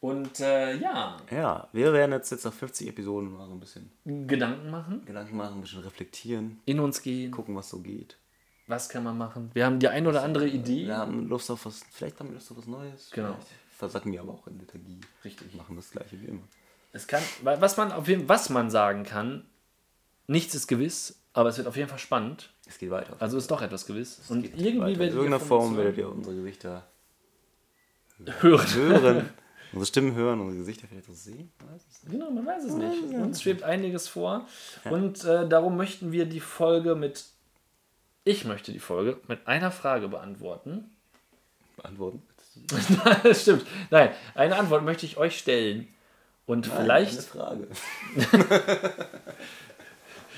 [0.00, 3.90] Und äh, ja, Ja, wir werden jetzt, jetzt nach 50 Episoden mal so ein bisschen
[4.04, 7.30] Gedanken machen, Gedanken machen, ein bisschen reflektieren, in uns gehen.
[7.32, 8.16] gucken, was so geht.
[8.68, 9.50] Was kann man machen?
[9.54, 10.86] Wir haben die ein oder andere Idee.
[10.86, 13.10] Wir haben Lust auf was, vielleicht haben wir Lust auf was Neues.
[13.10, 13.34] Genau.
[13.34, 15.00] Vielleicht versacken wir aber auch in Lethargie.
[15.24, 15.54] Richtig.
[15.54, 16.42] Machen das gleiche wie immer.
[16.92, 19.44] Es kann, was man auf jeden was man sagen kann,
[20.26, 22.48] nichts ist gewiss, aber es wird auf jeden Fall spannend.
[22.66, 23.14] Es geht weiter.
[23.18, 24.22] Also ist doch etwas gewiss.
[24.30, 24.90] Und Geht irgendwie weiter.
[24.92, 26.86] In werdet irgendeiner Form werdet ihr unsere Gesichter
[28.40, 28.74] hören.
[28.74, 29.30] hören,
[29.72, 31.52] unsere Stimmen hören, unsere Gesichter vielleicht auch sehen.
[31.76, 32.10] Es.
[32.10, 33.14] Genau, man weiß es nicht.
[33.14, 34.48] Uns schwebt einiges vor.
[34.84, 37.26] Und äh, darum möchten wir die Folge mit.
[38.24, 40.90] Ich möchte die Folge mit einer Frage beantworten.
[41.76, 42.22] Beantworten.
[43.22, 43.66] das stimmt.
[43.90, 45.88] Nein, eine Antwort möchte ich euch stellen.
[46.46, 47.66] Und Eine vielleicht, Frage.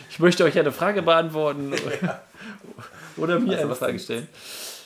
[0.09, 1.73] ich möchte euch eine Frage beantworten
[3.17, 4.29] oder mir Also eine was Frage stellen.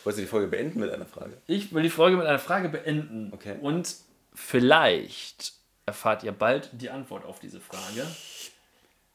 [0.04, 1.36] Wolltest du die Folge beenden mit einer Frage?
[1.46, 3.30] Ich will die Folge mit einer Frage beenden.
[3.32, 3.56] Okay.
[3.60, 3.94] Und
[4.34, 5.52] vielleicht
[5.86, 8.06] erfahrt ihr bald die Antwort auf diese Frage.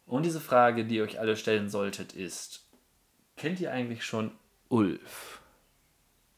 [0.05, 2.61] Und diese Frage, die ihr euch alle stellen solltet, ist:
[3.35, 4.31] Kennt ihr eigentlich schon
[4.69, 5.39] Ulf?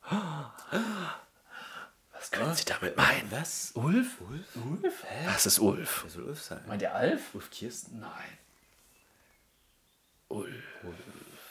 [0.11, 3.31] Was können Sie damit meinen?
[3.31, 3.71] Was?
[3.75, 4.17] Ulf?
[4.29, 4.55] Ulf?
[4.55, 5.03] Ulf?
[5.07, 5.27] Hä?
[5.27, 6.01] Was ist Ulf?
[6.03, 6.59] Wer soll Ulf sein?
[6.67, 7.33] Meint ihr Alf?
[7.33, 7.99] Ulf Kirsten?
[7.99, 8.37] Nein.
[10.31, 11.28] Ulf.